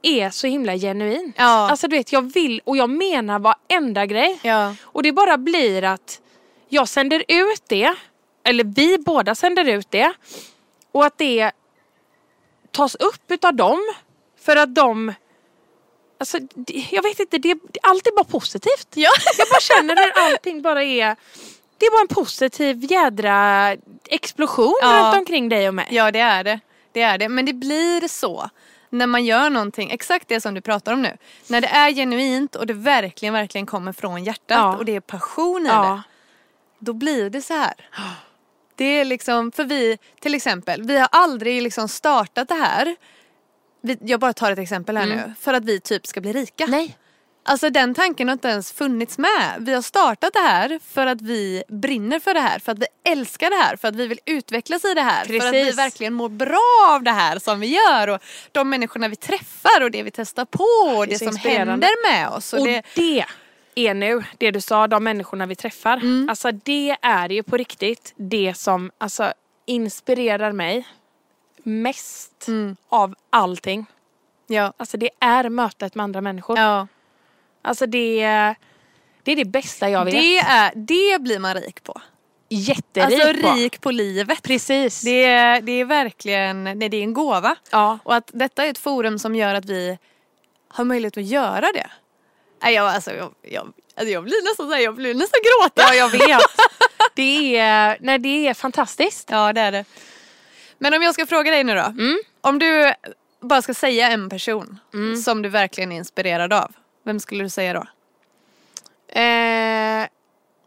är 0.01 0.29
så 0.29 0.47
himla 0.47 0.75
genuint. 0.75 1.35
Ja. 1.37 1.69
Alltså 1.69 1.87
du 1.87 1.95
vet, 1.97 2.13
jag 2.13 2.33
vill 2.33 2.61
och 2.65 2.77
jag 2.77 2.89
menar 2.89 3.39
varenda 3.39 4.05
grej. 4.05 4.39
Ja. 4.41 4.75
Och 4.83 5.03
det 5.03 5.11
bara 5.11 5.37
blir 5.37 5.83
att 5.83 6.21
jag 6.69 6.87
sänder 6.87 7.23
ut 7.27 7.63
det, 7.67 7.95
eller 8.43 8.63
vi 8.63 8.97
båda 8.97 9.35
sänder 9.35 9.65
ut 9.65 9.91
det. 9.91 10.13
Och 10.91 11.05
att 11.05 11.17
det 11.17 11.51
tas 12.71 12.95
upp 12.95 13.23
utav 13.31 13.55
dem. 13.55 13.93
För 14.41 14.55
att 14.55 14.75
de, 14.75 15.13
alltså 16.21 16.37
jag 16.91 17.03
vet 17.03 17.19
inte, 17.19 17.37
det, 17.37 17.55
allt 17.81 18.07
är 18.07 18.15
bara 18.15 18.23
positivt. 18.25 18.87
Ja. 18.93 19.09
Jag 19.37 19.47
bara 19.51 19.59
känner 19.59 19.93
att 20.07 20.17
allting 20.17 20.61
bara 20.61 20.83
är, 20.83 21.15
det 21.77 21.85
är 21.85 21.91
bara 21.91 22.01
en 22.01 22.07
positiv 22.25 22.91
jädra 22.91 23.69
explosion 24.09 24.75
Ja. 24.81 25.03
runt 25.05 25.19
omkring 25.19 25.49
dig 25.49 25.67
och 25.67 25.73
mig. 25.73 25.87
Ja 25.91 26.11
det 26.11 26.19
är 26.19 26.43
det. 26.43 26.59
Det 26.91 27.01
är 27.01 27.17
det. 27.17 27.29
Men 27.29 27.45
det 27.45 27.53
blir 27.53 28.07
så 28.07 28.49
när 28.89 29.07
man 29.07 29.25
gör 29.25 29.49
någonting, 29.49 29.91
exakt 29.91 30.27
det 30.27 30.41
som 30.41 30.53
du 30.53 30.61
pratar 30.61 30.93
om 30.93 31.01
nu. 31.01 31.17
När 31.47 31.61
det 31.61 31.67
är 31.67 31.91
genuint 31.91 32.55
och 32.55 32.67
det 32.67 32.73
verkligen, 32.73 33.33
verkligen 33.33 33.65
kommer 33.65 33.93
från 33.93 34.23
hjärtat 34.23 34.57
Ja. 34.57 34.77
och 34.77 34.85
det 34.85 34.95
är 34.95 34.99
passion 34.99 35.65
i 35.65 35.69
Ja. 35.69 35.83
det. 35.83 36.01
Då 36.85 36.93
blir 36.93 37.29
det 37.29 37.41
så 37.41 37.53
här. 37.53 37.73
Det 38.75 38.85
är 38.85 39.05
liksom, 39.05 39.51
för 39.51 39.63
vi 39.63 39.97
till 40.19 40.35
exempel, 40.35 40.83
vi 40.83 40.97
har 40.97 41.07
aldrig 41.11 41.61
liksom 41.61 41.87
startat 41.87 42.47
det 42.47 42.53
här. 42.55 42.95
Vi, 43.81 43.97
jag 44.01 44.19
bara 44.19 44.33
tar 44.33 44.51
ett 44.51 44.59
exempel 44.59 44.97
här 44.97 45.05
nu. 45.05 45.33
För 45.39 45.53
att 45.53 45.65
vi 45.65 45.79
typ 45.79 46.07
ska 46.07 46.21
bli 46.21 46.33
rika. 46.33 46.65
Nej. 46.65 46.97
Alltså 47.43 47.69
den 47.69 47.93
tanken 47.93 48.27
har 48.27 48.33
inte 48.33 48.47
ens 48.47 48.71
funnits 48.71 49.17
med. 49.17 49.55
Vi 49.59 49.73
har 49.73 49.81
startat 49.81 50.33
det 50.33 50.39
här 50.39 50.79
för 50.93 51.07
att 51.07 51.21
vi 51.21 51.63
brinner 51.67 52.19
för 52.19 52.33
det 52.33 52.39
här, 52.39 52.59
för 52.59 52.71
att 52.71 52.79
vi 52.79 52.85
älskar 53.11 53.49
det 53.49 53.55
här, 53.55 53.75
för 53.75 53.87
att 53.87 53.95
vi 53.95 54.07
vill 54.07 54.19
utvecklas 54.25 54.85
i 54.85 54.93
det 54.93 55.01
här. 55.01 55.25
För 55.25 55.33
att 55.33 55.53
vi 55.53 55.63
Precis. 55.63 55.77
verkligen 55.77 56.13
mår 56.13 56.29
bra 56.29 56.89
av 56.89 57.03
det 57.03 57.11
här 57.11 57.39
som 57.39 57.59
vi 57.59 57.67
gör 57.67 58.07
och 58.07 58.19
de 58.51 58.69
människorna 58.69 59.07
vi 59.07 59.15
träffar 59.15 59.83
och 59.83 59.91
det 59.91 60.03
vi 60.03 60.11
testar 60.11 60.45
på 60.45 60.97
och 60.97 61.07
Det 61.07 61.13
det, 61.13 61.25
som 61.25 61.35
händer 61.35 62.11
med 62.11 62.29
oss. 62.29 62.53
Och 62.53 62.59
Och 62.59 62.67
det, 62.67 62.83
det 62.95 63.25
är 63.75 63.93
nu, 63.93 64.23
det 64.37 64.51
du 64.51 64.61
sa, 64.61 64.87
de 64.87 65.03
människorna 65.03 65.45
vi 65.45 65.55
träffar. 65.55 65.97
Mm. 65.97 66.29
Alltså 66.29 66.51
det 66.51 66.97
är 67.01 67.29
ju 67.29 67.43
på 67.43 67.57
riktigt 67.57 68.13
det 68.15 68.53
som, 68.57 68.91
alltså 68.97 69.33
inspirerar 69.65 70.51
mig 70.51 70.87
mest 71.63 72.47
Mm. 72.47 72.75
av 72.89 73.15
allting. 73.29 73.85
Ja. 74.47 74.73
Alltså 74.77 74.97
det 74.97 75.09
är 75.19 75.49
mötet 75.49 75.95
med 75.95 76.03
andra 76.03 76.21
människor. 76.21 76.57
ja. 76.59 76.87
Alltså 77.61 77.85
det, 77.85 78.21
det 79.23 79.31
är 79.31 79.35
det 79.35 79.45
bästa 79.45 79.89
jag 79.89 80.05
vet. 80.05 80.13
Det, 80.13 80.37
är, 80.37 80.71
det 80.75 81.21
blir 81.21 81.39
man 81.39 81.53
rik 81.55 81.83
på. 81.83 82.01
Jätterik 82.49 83.21
alltså 83.21 83.41
på. 83.47 83.53
rik 83.55 83.81
på 83.81 83.91
livet. 83.91 84.41
Precis. 84.43 85.01
Det 85.01 85.23
är, 85.25 85.61
det 85.61 85.71
är 85.71 85.85
verkligen 85.85 86.63
nej, 86.63 86.89
det 86.89 86.97
är 86.97 87.03
en 87.03 87.13
gåva. 87.13 87.55
ja. 87.71 87.99
Och 88.03 88.15
att 88.15 88.29
detta 88.33 88.65
är 88.65 88.69
ett 88.69 88.77
forum 88.77 89.19
som 89.19 89.35
gör 89.35 89.55
att 89.55 89.65
vi 89.65 89.97
har 90.67 90.83
möjlighet 90.85 91.17
att 91.17 91.23
göra 91.25 91.71
det. 91.73 91.89
Nej, 92.63 92.73
jag, 92.73 92.87
alltså, 92.87 93.11
jag, 93.11 93.31
jag, 93.41 93.73
alltså, 93.95 94.11
jag 94.13 94.23
blir 94.23 94.43
nästan 94.49 94.67
så 94.69 94.73
här, 94.73 94.81
jag 94.81 94.95
blir 94.95 95.13
nästan 95.15 95.39
gråta. 95.43 95.81
ja, 95.81 95.93
jag 95.95 96.09
vet. 96.09 96.41
det, 97.15 97.57
är, 97.57 97.97
nej, 97.99 98.19
det 98.19 98.47
är 98.47 98.53
fantastiskt. 98.53 99.29
Ja, 99.31 99.53
det 99.53 99.61
är 99.61 99.71
det. 99.71 99.85
Men 100.83 100.93
om 100.93 101.01
jag 101.01 101.13
ska 101.13 101.25
fråga 101.25 101.51
dig 101.51 101.63
nu 101.63 101.75
då. 101.75 101.81
Mm. 101.81 102.19
Om 102.41 102.59
du 102.59 102.93
bara 103.41 103.61
ska 103.61 103.73
säga 103.73 104.09
en 104.11 104.29
person 104.29 104.79
som 105.23 105.41
du 105.41 105.49
verkligen 105.49 105.91
är 105.91 105.95
inspirerad 105.97 106.53
av. 106.53 106.71
Vem 107.03 107.19
skulle 107.19 107.43
du 107.43 107.49
säga 107.49 107.73
då? 107.73 107.79
Eh, 109.19 110.07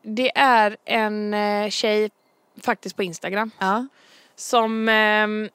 det 0.03 0.33
är 0.35 0.77
en 0.85 1.35
eh, 1.35 1.70
tjej 1.70 2.11
faktiskt 2.62 2.96
på 2.96 3.03
Instagram 3.03 3.50
Ja. 3.59 3.87
som 4.37 4.88
ehm, 4.88 5.48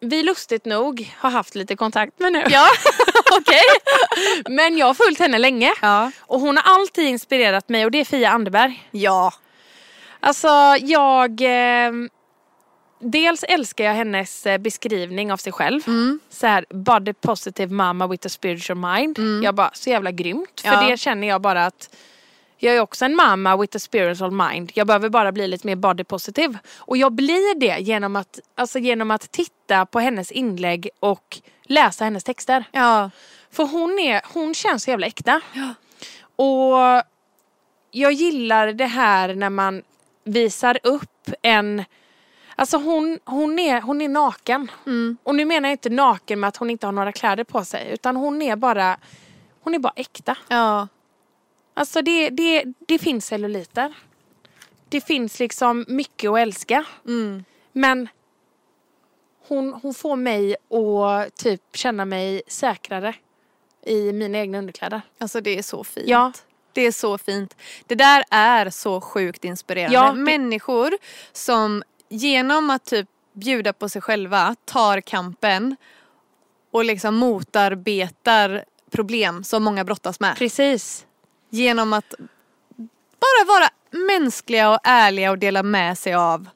vi 0.00 0.22
lustigt 0.22 0.64
nog 0.64 1.12
har 1.18 1.30
haft 1.30 1.54
lite 1.54 1.76
kontakt 1.76 2.18
med 2.18 2.32
nu. 2.32 2.44
Ja, 2.50 2.68
okej. 3.32 3.62
Men 4.48 4.78
jag 4.78 4.86
har 4.86 4.94
följt 4.94 5.18
henne 5.18 5.38
länge. 5.38 5.72
Ja. 5.82 6.10
Och 6.20 6.40
hon 6.40 6.56
har 6.56 6.74
alltid 6.74 7.04
inspirerat 7.04 7.68
mig 7.68 7.84
och 7.84 7.90
det 7.90 8.00
är 8.00 8.04
Fia 8.04 8.30
Anderberg. 8.30 8.88
Ja. 8.90 9.32
Alltså 10.20 10.48
jag... 10.80 11.40
ehm, 11.42 12.08
dels 12.98 13.42
älskar 13.42 13.84
jag 13.84 13.92
hennes 13.94 14.46
eh, 14.46 14.58
beskrivning 14.58 15.32
av 15.32 15.36
sig 15.36 15.52
själv. 15.52 15.80
Mm. 15.86 16.20
Så 16.30 16.46
här, 16.46 16.64
body 16.70 17.12
positive 17.12 17.74
mama 17.74 18.06
with 18.06 18.26
a 18.26 18.30
spiritual 18.30 18.78
mind. 18.78 19.18
Jag 19.44 19.54
bara, 19.54 19.70
så 19.72 19.90
jävla 19.90 20.10
grymt. 20.10 20.60
För 20.60 20.68
Ja. 20.68 20.88
det 20.88 20.96
känner 20.96 21.28
jag 21.28 21.40
bara 21.40 21.66
att 21.66 21.96
jag 22.58 22.76
är 22.76 22.80
också 22.80 23.04
en 23.04 23.16
mamma 23.16 23.56
with 23.56 23.76
a 23.76 23.78
spiritual 23.78 24.30
mind. 24.30 24.72
Jag 24.74 24.86
behöver 24.86 25.08
bara 25.08 25.32
bli 25.32 25.48
lite 25.48 25.66
mer 25.66 25.76
body 25.76 26.04
positive. 26.04 26.58
Och 26.76 26.96
jag 26.96 27.12
blir 27.12 27.60
det 27.60 27.78
genom 27.78 28.16
att, 28.16 28.40
alltså 28.54 28.78
genom 28.78 29.10
att 29.10 29.30
titta 29.32 29.86
på 29.86 30.00
hennes 30.00 30.32
inlägg 30.32 30.88
och 31.00 31.38
läsa 31.62 32.04
hennes 32.04 32.24
texter. 32.24 32.64
Ja. 32.72 33.10
För 33.50 33.64
hon, 33.64 33.98
är, 33.98 34.22
hon 34.34 34.54
känns 34.54 34.82
så 34.82 34.90
jävla 34.90 35.06
äkta. 35.06 35.40
Och 36.36 37.02
jag 37.90 38.12
gillar 38.12 38.72
det 38.72 38.86
här 38.86 39.34
när 39.34 39.50
man 39.50 39.82
visar 40.24 40.78
upp 40.82 41.30
en... 41.42 41.84
Alltså 42.58 42.76
hon, 42.76 43.18
hon, 43.24 43.58
är, 43.58 43.80
hon 43.80 44.00
är 44.00 44.08
naken. 44.08 44.70
Mm. 44.86 45.16
Och 45.22 45.34
nu 45.34 45.44
menar 45.44 45.68
jag 45.68 45.74
inte 45.74 45.90
naken 45.90 46.40
med 46.40 46.48
att 46.48 46.56
hon 46.56 46.70
inte 46.70 46.86
har 46.86 46.92
några 46.92 47.12
kläder 47.12 47.44
på 47.44 47.64
sig. 47.64 47.90
Utan 47.92 48.16
hon 48.16 48.42
är 48.42 48.56
bara, 48.56 48.98
hon 49.60 49.74
är 49.74 49.78
bara 49.78 49.92
äkta. 49.96 50.36
Ja. 50.48 50.88
Alltså 51.74 52.02
det, 52.02 52.30
det, 52.30 52.64
det 52.78 52.98
finns 52.98 53.26
celluliter. 53.26 53.94
Det 54.88 55.00
finns 55.00 55.38
liksom 55.38 55.84
mycket 55.88 56.30
att 56.30 56.38
älska. 56.38 56.84
Mm. 57.06 57.44
Men 57.72 58.08
hon, 59.48 59.72
hon 59.82 59.94
får 59.94 60.16
mig 60.16 60.56
att 60.70 61.36
typ 61.36 61.62
känna 61.76 62.04
mig 62.04 62.42
säkrare 62.48 63.14
i 63.86 64.12
mina 64.12 64.38
egna 64.38 64.58
underkläder. 64.58 65.00
Alltså 65.18 65.40
det 65.40 65.58
är 65.58 65.62
så 65.62 65.84
fint. 65.84 66.08
Ja. 66.08 66.32
Det 66.72 66.82
är 66.82 66.92
så 66.92 67.18
fint. 67.18 67.56
Det 67.86 67.94
där 67.94 68.24
är 68.30 68.70
så 68.70 69.00
sjukt 69.00 69.44
inspirerande. 69.44 69.94
Ja, 69.94 70.12
det- 70.12 70.18
Människor 70.18 70.90
som 71.32 71.82
genom 72.08 72.70
att 72.70 72.84
typ 72.84 73.08
bjuda 73.32 73.72
på 73.72 73.88
sig 73.88 74.02
själva 74.02 74.56
tar 74.64 75.00
kampen 75.00 75.76
och 76.70 76.84
liksom 76.84 77.14
motarbetar 77.14 78.64
problem 78.90 79.44
som 79.44 79.64
många 79.64 79.84
brottas 79.84 80.20
med. 80.20 80.36
Precis. 80.36 81.06
Genom 81.50 81.92
att 81.92 82.14
bara 83.20 83.46
vara 83.46 83.68
mänskliga 84.06 84.70
och 84.70 84.78
ärliga 84.84 85.30
och 85.30 85.38
dela 85.38 85.62
med 85.62 85.98
sig 85.98 86.14
av 86.14 86.48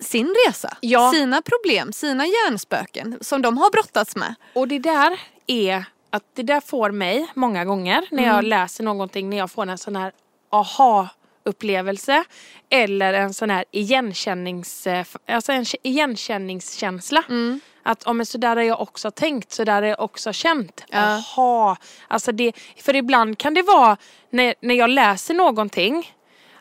sin 0.00 0.34
resa. 0.46 0.76
Ja. 0.80 1.12
Sina 1.14 1.42
problem, 1.42 1.92
sina 1.92 2.26
hjärnspöken 2.26 3.18
som 3.20 3.42
de 3.42 3.58
har 3.58 3.70
brottats 3.70 4.16
med. 4.16 4.34
Och 4.54 4.68
det 4.68 4.78
där 4.78 5.20
är 5.46 5.84
att 6.10 6.22
det 6.34 6.42
där 6.42 6.60
får 6.60 6.90
mig 6.90 7.26
många 7.34 7.64
gånger 7.64 8.06
när 8.10 8.26
jag 8.26 8.44
läser 8.44 8.84
någonting, 8.84 9.30
när 9.30 9.36
jag 9.36 9.50
får 9.50 9.66
en 9.66 9.78
sån 9.78 9.96
här 9.96 10.12
aha 10.50 11.08
upplevelse 11.46 12.24
eller 12.70 13.12
en 13.12 13.34
sån 13.34 13.50
här 13.50 13.64
igenkännings, 13.70 14.86
alltså 15.28 15.52
en 15.52 15.64
igenkänningskänsla. 15.82 17.24
Att 17.82 18.02
om 18.02 18.26
så 18.26 18.38
där 18.38 18.56
har 18.56 18.62
jag 18.62 18.80
också 18.80 19.10
tänkt, 19.10 19.52
så 19.52 19.64
där 19.64 19.82
har 19.82 19.88
jag 19.88 20.00
också 20.00 20.32
känt. 20.32 20.84
Ja. 20.88 20.98
Aha. 20.98 21.76
Alltså 22.08 22.32
det, 22.32 22.52
för 22.82 22.96
ibland 22.96 23.38
kan 23.38 23.54
det 23.54 23.62
vara 23.62 23.96
när, 24.30 24.54
när 24.60 24.74
jag 24.74 24.90
läser 24.90 25.34
någonting 25.34 26.12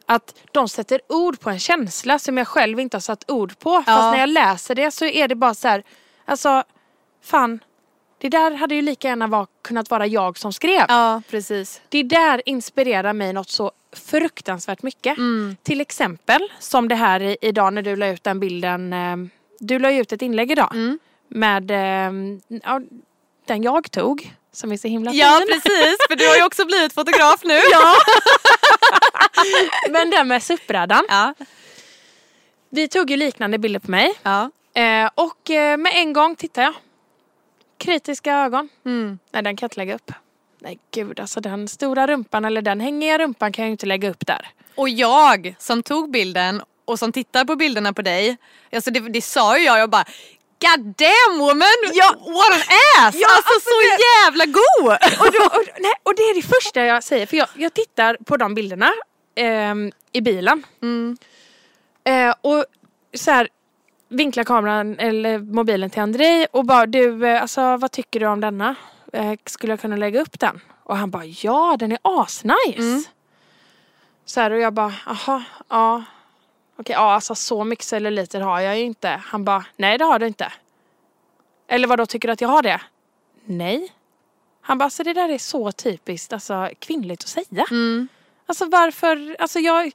att 0.06 0.36
de 0.52 0.70
sätter 0.70 1.02
ord 1.10 1.40
på 1.40 1.50
en 1.50 1.60
känsla 1.60 2.20
som 2.20 2.38
jag 2.38 2.48
själv 2.48 2.80
inte 2.80 2.98
har 2.98 3.02
satt 3.02 3.32
ord 3.32 3.60
på. 3.60 3.72
Fast 3.72 3.88
Ja. 3.88 4.12
när 4.12 4.20
jag 4.20 4.30
läser 4.30 4.76
det 4.76 4.92
så 4.92 5.06
är 5.06 5.28
det 5.28 5.36
bara 5.36 5.54
så 5.54 5.68
här, 5.68 5.84
alltså 6.26 6.64
fan, 7.24 7.60
det 8.18 8.30
där 8.30 8.52
hade 8.52 8.76
ju 8.76 8.82
lika 8.82 9.08
gärna 9.08 9.28
var, 9.28 9.48
kunnat 9.62 9.90
vara 9.90 10.08
jag 10.08 10.38
som 10.38 10.54
skrev. 10.54 10.86
Ja, 10.88 11.22
precis. 11.30 11.82
Det 11.90 12.04
där 12.04 12.42
inspirerar 12.46 13.14
mig 13.14 13.34
något 13.34 13.50
så 13.50 13.72
fruktansvärt 13.96 14.84
mycket. 14.84 15.18
Mm. 15.18 15.56
Till 15.64 15.82
exempel 15.82 16.42
som 16.60 16.88
det 16.88 16.96
här 16.96 17.22
i, 17.22 17.38
idag 17.42 17.74
när 17.74 17.82
du 17.82 17.96
la 17.96 18.08
ut 18.08 18.24
den 18.24 18.40
bilden. 18.40 18.94
Eh, 18.94 19.16
du 19.60 19.80
la 19.80 19.92
ju 19.92 20.02
ut 20.02 20.12
ett 20.12 20.22
inlägg 20.22 20.52
idag 20.52 20.70
Mm. 20.74 21.00
med 21.30 21.72
eh, 21.72 22.12
ja, 22.64 22.82
den 23.48 23.64
jag 23.64 23.92
tog. 23.92 24.34
Som 24.52 24.72
är 24.72 24.78
så 24.78 24.88
himla 24.88 25.12
fin. 25.12 25.20
Ja, 25.20 25.42
precis. 25.48 25.98
För 26.10 26.16
du 26.16 26.28
har 26.28 26.36
ju 26.36 26.44
också 26.44 26.66
blivit 26.72 26.94
fotograf 26.94 27.42
nu. 27.44 27.60
Ja. 27.72 27.96
Men 29.90 30.10
den 30.10 30.28
med 30.28 30.44
SUP-brädan. 30.44 31.06
Ja. 31.10 31.34
Vi 32.70 32.88
tog 32.88 33.10
ju 33.12 33.18
liknande 33.18 33.58
bilder 33.58 33.80
på 33.80 33.92
mig. 33.92 34.14
ja. 34.24 34.52
Eh, 34.74 35.10
och 35.16 35.50
eh, 35.52 35.78
med 35.78 35.92
en 35.96 36.14
gång 36.14 36.36
tittar 36.36 36.62
jag. 36.62 36.74
Kritiska 37.78 38.34
ögon. 38.36 38.70
Mm. 38.86 39.20
Nej 39.32 39.44
den 39.44 39.56
kan 39.56 39.66
jag 39.66 39.68
inte 39.70 39.80
lägga 39.80 39.96
upp. 39.96 40.12
Nej 40.60 40.80
gud 40.92 41.20
alltså 41.20 41.40
den 41.42 41.68
stora 41.68 42.08
rumpan 42.08 42.46
eller 42.46 42.62
den 42.62 42.80
hängiga 42.80 43.18
rumpan 43.18 43.52
kan 43.52 43.64
jag 43.64 43.68
ju 43.70 43.72
inte 43.72 43.86
lägga 43.86 44.10
upp 44.10 44.28
där. 44.28 44.48
Och 44.76 44.90
jag 44.90 45.56
som 45.60 45.84
tog 45.84 46.12
bilden 46.12 46.62
och 46.86 47.00
som 47.00 47.12
tittar 47.12 47.46
på 47.46 47.56
bilderna 47.56 47.94
på 47.94 48.02
dig. 48.02 48.38
Alltså 48.74 48.92
det, 48.92 49.00
det 49.00 49.22
sa 49.22 49.58
ju 49.58 49.64
jag, 49.64 49.80
jag 49.80 49.90
bara 49.90 50.06
God 50.62 50.86
damn 50.86 51.40
woman! 51.40 51.68
What 52.20 52.52
an 52.52 52.62
ass! 53.00 53.16
Ja, 53.16 53.28
alltså, 53.28 53.28
alltså 53.30 53.70
så 53.70 53.82
det- 53.82 54.04
jävla 54.24 54.46
god! 54.46 54.94
Och, 55.28 55.32
då, 55.34 55.46
och, 55.46 55.64
nej, 55.80 55.94
och 56.04 56.16
det 56.16 56.22
är 56.22 56.36
det 56.36 56.42
första 56.48 56.86
jag 56.86 57.04
säger 57.04 57.26
för 57.26 57.38
jag, 57.38 57.48
jag 57.56 57.74
tittar 57.74 58.18
på 58.26 58.38
de 58.38 58.56
bilderna 58.56 58.92
ehm, 59.36 59.92
i 60.12 60.22
bilen. 60.22 60.64
Mm. 60.82 61.18
Eh, 62.04 62.36
och 62.42 62.66
så 63.14 63.32
här 63.32 63.50
vinklar 64.08 64.44
kameran 64.44 65.00
eller 65.00 65.40
mobilen 65.40 65.90
till 65.90 66.02
Andrei 66.02 66.48
och 66.52 66.66
bara 66.66 66.86
du, 66.86 67.28
eh, 67.28 67.42
alltså 67.42 67.78
vad 67.78 67.92
tycker 67.92 68.20
du 68.20 68.26
om 68.26 68.42
denna? 68.42 68.76
Eh, 69.14 69.34
skulle 69.46 69.72
jag 69.74 69.80
kunna 69.80 69.96
lägga 69.96 70.22
upp 70.22 70.40
den? 70.40 70.60
Och 70.84 70.98
han 70.98 71.12
bara 71.12 71.26
ja 71.26 71.76
den 71.80 71.92
är 71.92 72.00
asnice. 72.02 72.78
Mm. 72.78 73.04
Så 74.26 74.42
här 74.42 74.52
och 74.52 74.60
jag 74.60 74.74
bara 74.74 74.94
aha, 75.08 75.44
ja. 75.70 76.04
Okej, 76.78 76.94
ja 76.94 77.14
alltså 77.14 77.36
så 77.36 77.64
mycket 77.64 77.86
celluliter 77.86 78.42
har 78.42 78.60
jag 78.60 78.78
ju 78.78 78.84
inte. 78.84 79.10
Han 79.26 79.46
bara 79.46 79.66
nej 79.76 79.98
det 79.98 80.06
har 80.06 80.20
du 80.20 80.28
inte. 80.28 80.52
Eller 81.68 81.88
vad 81.88 82.00
då 82.00 82.06
tycker 82.06 82.28
du 82.28 82.32
att 82.32 82.42
jag 82.42 82.50
har 82.50 82.64
det? 82.64 82.82
Nej. 83.46 83.92
Han 84.62 84.78
bara 84.78 84.84
alltså 84.84 85.04
det 85.04 85.14
där 85.14 85.30
är 85.30 85.38
så 85.38 85.72
typiskt 85.72 86.34
alltså 86.34 86.70
kvinnligt 86.80 87.24
att 87.24 87.30
säga. 87.30 87.66
Mm. 87.72 88.08
Alltså 88.46 88.66
varför, 88.66 89.36
alltså 89.40 89.60
jag, 89.60 89.92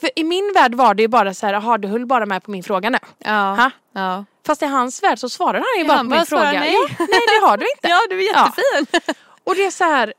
för 0.00 0.10
i 0.16 0.24
min 0.24 0.52
värld 0.54 0.74
var 0.74 0.94
det 0.94 1.02
ju 1.02 1.08
bara 1.08 1.34
så 1.34 1.46
här, 1.46 1.52
jaha 1.54 1.78
du 1.78 1.88
höll 1.88 2.06
bara 2.06 2.26
med 2.26 2.42
på 2.42 2.50
min 2.50 2.62
fråga 2.62 2.90
nu. 2.90 2.98
Ja. 3.18 3.70
Ja. 3.92 4.24
Fast 4.46 4.62
i 4.62 4.66
hans 4.66 5.02
värld 5.02 5.18
så 5.18 5.28
svarar 5.28 5.54
han 5.58 5.64
ju 5.78 5.82
Ja, 5.82 5.88
bara 5.88 5.96
han 5.96 6.06
på 6.06 6.10
bara 6.10 6.16
min 6.18 6.26
fråga. 6.26 6.42
nej. 6.52 6.72
Ja, 6.74 6.88
nej 6.98 7.20
det 7.40 7.46
har 7.46 7.56
du 7.56 7.66
inte. 7.76 7.88
ja, 7.88 8.00
du 8.10 8.18
är 8.18 8.36
jättefin. 8.36 9.00
Och 9.44 9.54
det 9.54 9.66
är 9.66 9.70
så 9.70 9.84
här, 9.84 10.14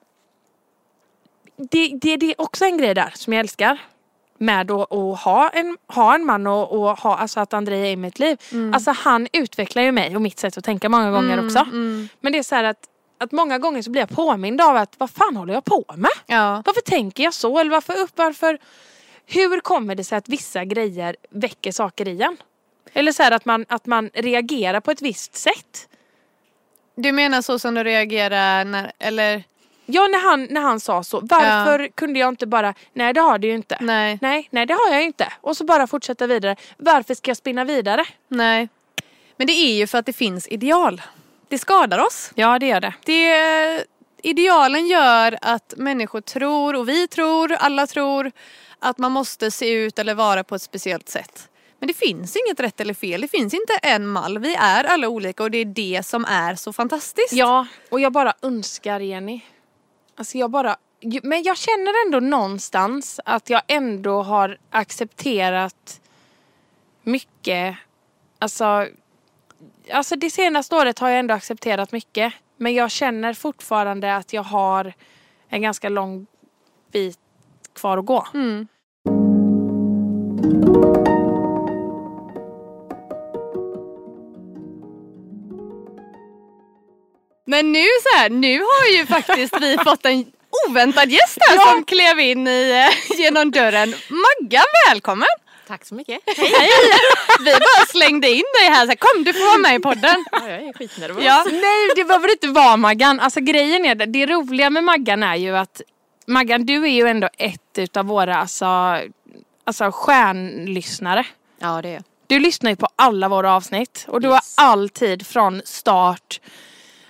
det, 1.72 1.92
det, 2.02 2.18
det 2.18 2.26
är 2.26 2.42
också 2.42 2.66
en 2.66 2.78
grej 2.78 2.94
där 2.94 3.14
som 3.16 3.34
jag 3.34 3.40
älskar. 3.40 3.78
Med 4.38 4.72
att, 4.72 4.92
att 4.92 5.20
ha, 5.20 5.50
en, 5.50 5.78
ha 5.88 6.16
en 6.16 6.26
man 6.26 6.48
och, 6.48 6.72
och 6.72 7.00
ha, 7.00 7.18
alltså 7.18 7.40
att 7.40 7.54
André 7.54 7.78
är 7.88 7.92
i 7.92 7.96
mitt 7.96 8.20
liv. 8.20 8.38
Alltså 8.74 8.92
han 8.92 9.28
utvecklar 9.34 9.84
ju 9.84 9.92
mig 9.92 10.16
och 10.16 10.22
mitt 10.22 10.40
sätt 10.40 10.58
att 10.58 10.64
tänka 10.64 10.90
många 10.90 11.12
gånger 11.12 11.46
också. 11.46 11.60
Mm. 11.60 12.10
Men 12.22 12.32
det 12.34 12.40
är 12.40 12.44
så 12.44 12.56
här 12.56 12.64
att, 12.64 12.78
att 13.20 13.32
många 13.32 13.58
gånger 13.60 13.82
så 13.82 13.92
blir 13.92 14.02
jag 14.02 14.10
påmind 14.10 14.62
av 14.62 14.76
att 14.76 14.96
vad 14.98 15.10
fan 15.10 15.36
håller 15.38 15.54
jag 15.54 15.64
på 15.64 15.86
med? 15.96 16.10
Ja. 16.26 16.62
Varför 16.66 16.82
tänker 16.82 17.24
jag 17.24 17.34
så? 17.34 17.60
Eller 17.60 17.72
varför 17.72 17.94
upp? 18.00 18.12
Varför? 18.16 18.58
Hur 19.26 19.60
kommer 19.60 19.96
det 19.96 20.04
sig 20.04 20.18
att 20.18 20.30
vissa 20.30 20.66
grejer 20.66 21.16
väcker 21.30 21.72
saker 21.72 22.08
i 22.08 22.22
en? 22.22 22.38
Eller 22.94 23.12
så 23.12 23.24
här 23.24 23.32
att 23.32 23.46
man, 23.46 23.66
att 23.70 23.86
man 23.86 24.10
reagerar 24.14 24.80
på 24.80 24.92
ett 24.92 25.02
visst 25.02 25.36
sätt. 25.36 25.90
Du 26.96 27.12
menar 27.12 27.42
så 27.42 27.60
som 27.60 27.76
du 27.76 27.84
reagerar 27.84 28.66
när, 28.66 28.92
eller 29.00 29.44
Ja, 29.86 30.08
när 30.08 30.30
han, 30.30 30.48
när 30.50 30.62
han 30.62 30.80
sa 30.80 31.04
så. 31.04 31.20
Varför 31.20 31.88
kunde 31.88 32.20
jag 32.20 32.30
inte 32.30 32.48
bara, 32.48 32.74
nej 32.94 33.14
det 33.14 33.20
har 33.20 33.38
du 33.38 33.48
ju 33.48 33.56
inte. 33.56 33.78
Nej. 33.82 34.20
nej, 34.22 34.48
nej 34.52 34.66
det 34.66 34.74
har 34.74 34.92
jag 34.92 35.00
ju 35.00 35.06
inte. 35.06 35.34
Och 35.42 35.58
så 35.58 35.64
bara 35.64 35.88
fortsätta 35.88 36.28
vidare. 36.28 36.56
Varför 36.78 37.14
ska 37.14 37.30
jag 37.30 37.38
spinna 37.38 37.64
vidare? 37.64 38.06
Nej. 38.28 38.70
Men 39.38 39.48
det 39.48 39.54
är 39.54 39.74
ju 39.74 39.88
för 39.88 39.98
att 39.98 40.06
det 40.06 40.14
finns 40.14 40.48
ideal. 40.48 41.02
Det 41.48 41.58
skadar 41.58 42.00
oss. 42.00 42.32
Ja, 42.36 42.60
det 42.60 42.68
gör 42.68 42.82
det. 42.82 42.94
Det, 43.06 43.86
idealen 44.22 44.88
gör 44.88 45.38
att 45.42 45.74
människor 45.78 46.22
tror, 46.22 46.76
och 46.76 46.90
vi 46.90 47.08
tror, 47.08 47.52
alla 47.54 47.88
tror, 47.88 48.32
att 48.86 48.98
man 48.98 49.12
måste 49.12 49.52
se 49.52 49.72
ut 49.72 50.00
eller 50.00 50.16
vara 50.16 50.44
på 50.44 50.56
ett 50.56 50.62
speciellt 50.62 51.10
sätt. 51.10 51.50
Men 51.80 51.88
det 51.88 51.94
finns 51.94 52.36
inget 52.36 52.60
rätt 52.60 52.82
eller 52.82 52.94
fel, 52.94 53.22
det 53.22 53.28
finns 53.28 53.54
inte 53.54 53.74
en 53.82 54.08
mall. 54.08 54.40
Vi 54.40 54.56
är 54.56 54.84
alla 54.84 55.08
olika 55.08 55.44
och 55.44 55.52
det 55.52 55.58
är 55.58 55.66
det 55.66 56.06
som 56.06 56.26
är 56.26 56.56
så 56.56 56.74
fantastiskt. 56.74 57.34
Ja, 57.34 57.68
och 57.90 58.00
jag 58.00 58.12
bara 58.12 58.34
önskar 58.42 59.00
Jenny. 59.00 59.42
Alltså 60.16 60.38
jag 60.38 60.52
bara, 60.52 60.78
men 61.24 61.44
jag 61.44 61.58
känner 61.58 62.06
ändå 62.06 62.20
någonstans 62.20 63.20
att 63.26 63.50
jag 63.50 63.62
ändå 63.68 64.22
har 64.22 64.58
accepterat 64.70 66.02
mycket. 67.04 67.78
Alltså, 68.40 68.88
alltså 69.92 70.16
det 70.16 70.30
senaste 70.30 70.76
året 70.76 71.00
har 71.00 71.10
jag 71.10 71.20
ändå 71.20 71.34
accepterat 71.34 71.92
mycket. 71.92 72.34
Men 72.58 72.74
jag 72.74 72.92
känner 72.92 73.34
fortfarande 73.34 74.16
att 74.16 74.34
jag 74.34 74.44
har 74.44 74.94
en 75.50 75.62
ganska 75.62 75.90
lång 75.90 76.28
bit 76.92 77.20
kvar 77.74 77.98
att 77.98 78.06
gå. 78.06 78.28
Mm. 78.34 78.68
Men 87.56 87.72
nu 87.72 87.86
så 88.04 88.18
här, 88.18 88.30
nu 88.30 88.60
har 88.60 88.98
ju 88.98 89.06
faktiskt 89.06 89.54
vi 89.62 89.78
fått 89.84 90.06
en 90.06 90.26
oväntad 90.68 91.10
gäst 91.10 91.38
här 91.50 91.56
Ja. 91.56 91.62
som 91.72 91.84
klev 91.84 92.20
in 92.20 92.48
i, 92.48 92.90
eh, 93.12 93.18
genom 93.20 93.52
dörren. 93.52 93.96
Maggan, 94.10 94.64
välkommen! 94.90 95.28
Tack 95.68 95.86
så 95.86 95.96
mycket. 95.96 96.20
Hej! 96.38 96.70
Vi 97.40 97.52
bara 97.54 97.86
slängde 97.88 98.30
in 98.30 98.44
dig 98.60 98.70
här, 98.70 98.82
så 98.82 98.88
här 98.88 98.96
kom 98.96 99.24
du 99.24 99.34
får 99.34 99.46
vara 99.46 99.58
med 99.58 99.76
i 99.76 99.80
podden. 99.80 100.26
Ja, 100.32 100.50
jag 100.50 100.64
är 100.64 100.74
skitnervös. 100.74 101.24
Ja. 101.24 101.46
Nej, 101.52 101.90
det 101.96 102.04
behöver 102.04 102.32
inte 102.32 102.48
vara 102.48 102.78
Maggan. 102.78 103.20
Alltså 103.20 103.40
grejen 103.40 103.86
är 103.86 103.96
det, 103.96 104.06
det 104.06 104.26
roliga 104.26 104.70
med 104.70 104.84
Maggan 104.84 105.24
är 105.24 105.36
ju 105.36 105.58
att 105.58 105.82
Maggan, 106.28 106.66
du 106.66 106.84
är 106.84 106.90
ju 106.92 107.08
ändå 107.08 107.30
ett 107.38 107.78
utav 107.78 108.06
våra 108.06 108.36
alltså, 108.38 108.66
alltså 109.66 109.92
stjärnlyssnare. 109.94 111.26
ja, 111.60 111.82
det 111.82 111.90
är 111.90 111.94
jag. 111.94 112.04
Du 112.28 112.40
lyssnar 112.40 112.72
ju 112.72 112.76
på 112.76 112.88
alla 112.96 113.30
våra 113.30 113.54
avsnitt 113.56 114.06
och 114.08 114.22
du 114.22 114.28
Yes. 114.28 114.54
har 114.58 114.66
alltid 114.66 115.28
från 115.28 115.62
start 115.66 116.40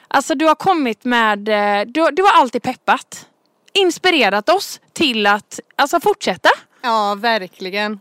Alltså 0.08 0.36
du 0.36 0.46
har 0.46 0.56
kommit 0.56 1.04
med, 1.04 1.50
eh, 1.50 1.86
du, 1.88 2.10
du 2.12 2.24
har 2.24 2.42
alltid 2.42 2.64
peppat. 2.64 3.28
Inspirerat 3.74 4.50
oss 4.50 4.80
till 4.94 5.28
att 5.28 5.60
alltså, 5.76 6.00
fortsätta. 6.00 6.50
Ja, 6.82 7.16
verkligen. 7.16 8.00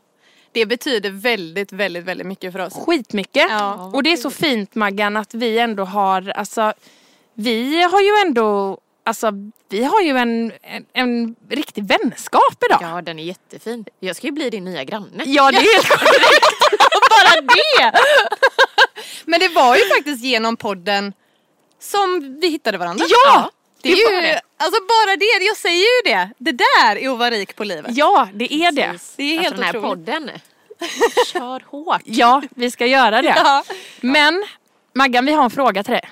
Det 0.52 0.66
betyder 0.66 1.10
väldigt, 1.10 1.72
väldigt, 1.72 2.04
väldigt 2.04 2.26
mycket 2.26 2.52
för 2.52 2.58
oss. 2.58 2.74
Skitmycket. 2.86 3.46
Ja. 3.50 3.90
Och 3.94 4.02
det 4.02 4.12
är 4.12 4.16
så 4.16 4.30
fint 4.30 4.74
Maggan 4.74 5.16
att 5.16 5.34
vi 5.34 5.58
ändå 5.58 5.84
har, 5.84 6.28
alltså 6.28 6.72
vi 7.34 7.82
har 7.82 8.00
ju 8.00 8.10
ändå, 8.26 8.78
alltså 9.04 9.30
vi 9.68 9.84
har 9.84 10.00
ju 10.00 10.16
en, 10.16 10.52
en, 10.62 10.86
en 10.92 11.36
riktig 11.48 11.84
vänskap 11.84 12.64
idag. 12.66 12.78
Ja, 12.82 13.02
den 13.02 13.18
är 13.18 13.22
jättefin. 13.22 13.84
Jag 14.00 14.16
ska 14.16 14.26
ju 14.26 14.32
bli 14.32 14.50
din 14.50 14.64
nya 14.64 14.84
granne. 14.84 15.24
Ja 15.26 15.50
det 15.50 15.56
är 15.56 15.74
helt 15.74 15.88
korrekt. 15.88 16.46
Bara 17.10 17.40
det! 17.40 17.98
Men 19.24 19.40
det 19.40 19.48
var 19.48 19.76
ju 19.76 19.82
faktiskt 19.96 20.24
genom 20.24 20.56
podden 20.56 21.12
som 21.84 22.38
vi 22.40 22.48
hittade 22.48 22.78
varandra. 22.78 23.04
Ja! 23.08 23.50
Det 23.82 23.92
är 23.92 23.96
ju, 23.96 24.20
det. 24.20 24.40
alltså 24.56 24.80
bara 24.88 25.16
det, 25.16 25.44
jag 25.44 25.56
säger 25.56 25.78
ju 25.78 26.10
det. 26.12 26.30
Det 26.38 26.52
där 26.52 26.96
är 26.96 27.10
att 27.12 27.18
vara 27.18 27.30
rik 27.30 27.56
på 27.56 27.64
livet. 27.64 27.90
Ja 27.96 28.28
det 28.34 28.54
är 28.54 28.72
det. 28.72 28.98
Det 29.16 29.22
är 29.22 29.40
helt 29.40 29.46
alltså, 29.46 29.54
den 29.56 29.64
här 29.64 29.76
otroligt. 29.76 30.06
podden. 30.06 30.30
Kör 31.32 31.62
hårt. 31.70 32.02
Ja 32.04 32.42
vi 32.50 32.70
ska 32.70 32.86
göra 32.86 33.22
det. 33.22 33.34
Ja. 33.36 33.64
Men 34.00 34.44
Maggan 34.94 35.26
vi 35.26 35.32
har 35.32 35.44
en 35.44 35.50
fråga 35.50 35.84
till 35.84 35.92
dig. 35.92 36.10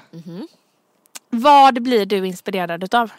Vad 1.30 1.82
blir 1.82 2.06
du 2.06 2.26
inspirerad 2.26 2.84
utav? 2.84 3.10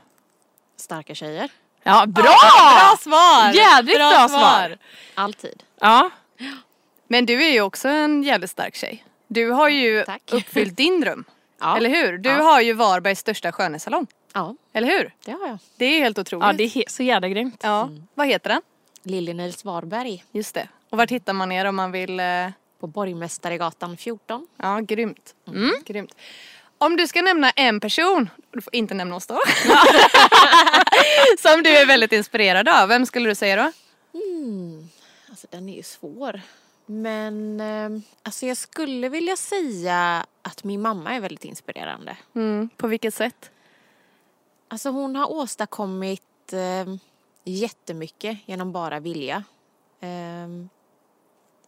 Starka 0.77 1.15
tjejer. 1.15 1.49
Ja 1.83 2.05
bra! 2.05 2.23
Bra 2.23 2.97
svar! 2.99 3.53
Jävligt 3.53 3.95
bra 3.95 4.27
svar. 4.29 4.77
Alltid. 5.15 5.63
Ja. 5.79 6.09
Men 7.07 7.25
du 7.25 7.43
är 7.43 7.51
ju 7.51 7.61
också 7.61 7.87
en 7.87 8.23
jävligt 8.23 8.49
stark 8.49 8.75
tjej. 8.75 9.05
Du 9.27 9.49
har 9.49 9.69
ju 9.69 10.03
Tack. 10.03 10.21
uppfyllt 10.31 10.77
din 10.77 11.01
dröm. 11.01 11.25
Ja. 11.63 11.77
Eller 11.77 11.89
hur? 11.89 12.17
Du 12.17 12.29
har 12.29 12.61
ju 12.61 12.73
Varbergs 12.73 13.19
största 13.19 13.51
skönhetssalong. 13.51 14.07
Ja, 14.33 14.55
Eller 14.73 14.87
hur? 14.87 15.13
det 15.25 15.31
har 15.31 15.47
jag. 15.47 15.57
Det 15.77 15.85
är 15.85 15.99
helt 15.99 16.19
otroligt. 16.19 16.45
ja 16.45 16.53
det 16.53 16.63
är 16.63 16.67
he- 16.69 16.89
så 16.89 17.03
jävla 17.03 17.27
grymt. 17.29 17.59
Ja. 17.63 17.89
Vad 18.13 18.27
heter 18.27 18.49
den? 18.49 18.61
Lilly 19.03 19.33
Nils 19.33 19.65
Varberg. 19.65 20.23
Just 20.31 20.53
det. 20.55 20.67
Och 20.89 20.97
vart 20.97 21.11
hittar 21.11 21.33
man 21.33 21.51
er 21.51 21.65
om 21.65 21.75
man 21.75 21.91
vill... 21.91 22.19
eh, 22.19 22.25
På 22.79 22.87
Borgmästaregatan 22.87 23.97
14. 23.97 24.47
Ja, 24.57 24.79
grymt. 24.79 25.35
Mm. 25.47 25.71
grymt. 25.85 26.15
Om 26.77 26.95
du 26.97 27.07
ska 27.07 27.21
nämna 27.21 27.49
en 27.49 27.79
person, 27.79 28.29
du 28.51 28.61
får 28.61 28.75
inte 28.75 28.93
nämna 28.93 29.15
oss 29.15 29.27
då. 29.27 29.33
som 31.39 31.63
du 31.63 31.69
är 31.69 31.85
väldigt 31.85 32.11
inspirerad 32.11 32.69
av, 32.69 32.87
vem 32.89 33.05
skulle 33.05 33.29
du 33.29 33.35
säga 33.35 33.55
då? 33.55 33.71
Alltså 35.29 35.47
den 35.49 35.69
är 35.69 35.75
ju 35.75 35.83
svår. 35.83 36.41
Men 36.85 37.59
eh, 37.59 38.01
alltså 38.23 38.45
jag 38.45 38.57
skulle 38.57 39.09
vilja 39.09 39.35
säga 39.35 40.25
att 40.41 40.63
min 40.63 40.81
mamma 40.81 41.15
är 41.15 41.19
väldigt 41.19 41.45
inspirerande. 41.45 42.17
Mm, 42.35 42.69
på 42.77 42.87
vilket 42.87 43.13
sätt? 43.13 43.51
Alltså 44.67 44.89
hon 44.89 45.15
har 45.15 45.31
åstadkommit 45.31 46.53
eh, 46.53 46.95
jättemycket 47.43 48.37
genom 48.45 48.71
bara 48.71 48.99
vilja. 48.99 49.43
Eh, 49.99 50.47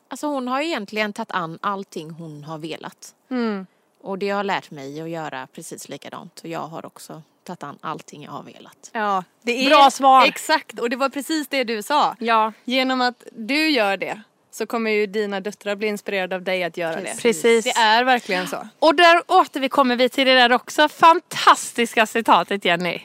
alltså 0.07 0.27
hon 0.27 0.47
har 0.47 0.61
egentligen 0.61 1.13
tagit 1.13 1.31
an 1.31 1.59
allting 1.61 2.09
hon 2.09 2.43
har 2.43 2.57
velat. 2.57 3.15
Mm. 3.29 3.67
Och 4.01 4.19
det 4.19 4.29
har 4.29 4.43
lärt 4.43 4.71
mig 4.71 5.01
att 5.01 5.09
göra 5.09 5.47
precis 5.47 5.89
likadant. 5.89 6.39
Och 6.39 6.49
jag 6.49 6.67
har 6.67 6.85
också 6.85 7.21
tagit 7.43 7.63
an 7.63 7.77
allting 7.81 8.23
jag 8.23 8.31
har 8.31 8.43
velat. 8.43 8.89
Ja, 8.93 9.23
det 9.41 9.65
är 9.65 9.69
Bra 9.69 9.91
svar. 9.91 10.25
Exakt, 10.25 10.79
och 10.79 10.89
det 10.89 10.95
var 10.95 11.09
precis 11.09 11.47
det 11.47 11.63
du 11.63 11.83
sa. 11.83 12.15
Ja. 12.19 12.53
Genom 12.63 13.01
att 13.01 13.23
du 13.31 13.69
gör 13.69 13.97
det 13.97 14.21
så 14.55 14.65
kommer 14.65 14.91
ju 14.91 15.05
dina 15.07 15.39
döttrar 15.39 15.75
bli 15.75 15.87
inspirerade 15.87 16.35
av 16.35 16.43
dig 16.43 16.63
att 16.63 16.77
göra 16.77 17.01
det. 17.01 17.21
Precis. 17.21 17.63
Det 17.65 17.71
är 17.79 18.03
verkligen 18.03 18.47
så. 18.47 18.67
Och 18.79 18.95
där 18.95 19.21
återkommer 19.27 19.95
vi 19.95 20.09
till 20.09 20.27
det 20.27 20.33
där 20.33 20.51
också 20.51 20.89
fantastiska 20.89 22.05
citatet 22.05 22.65
Jenny. 22.65 22.99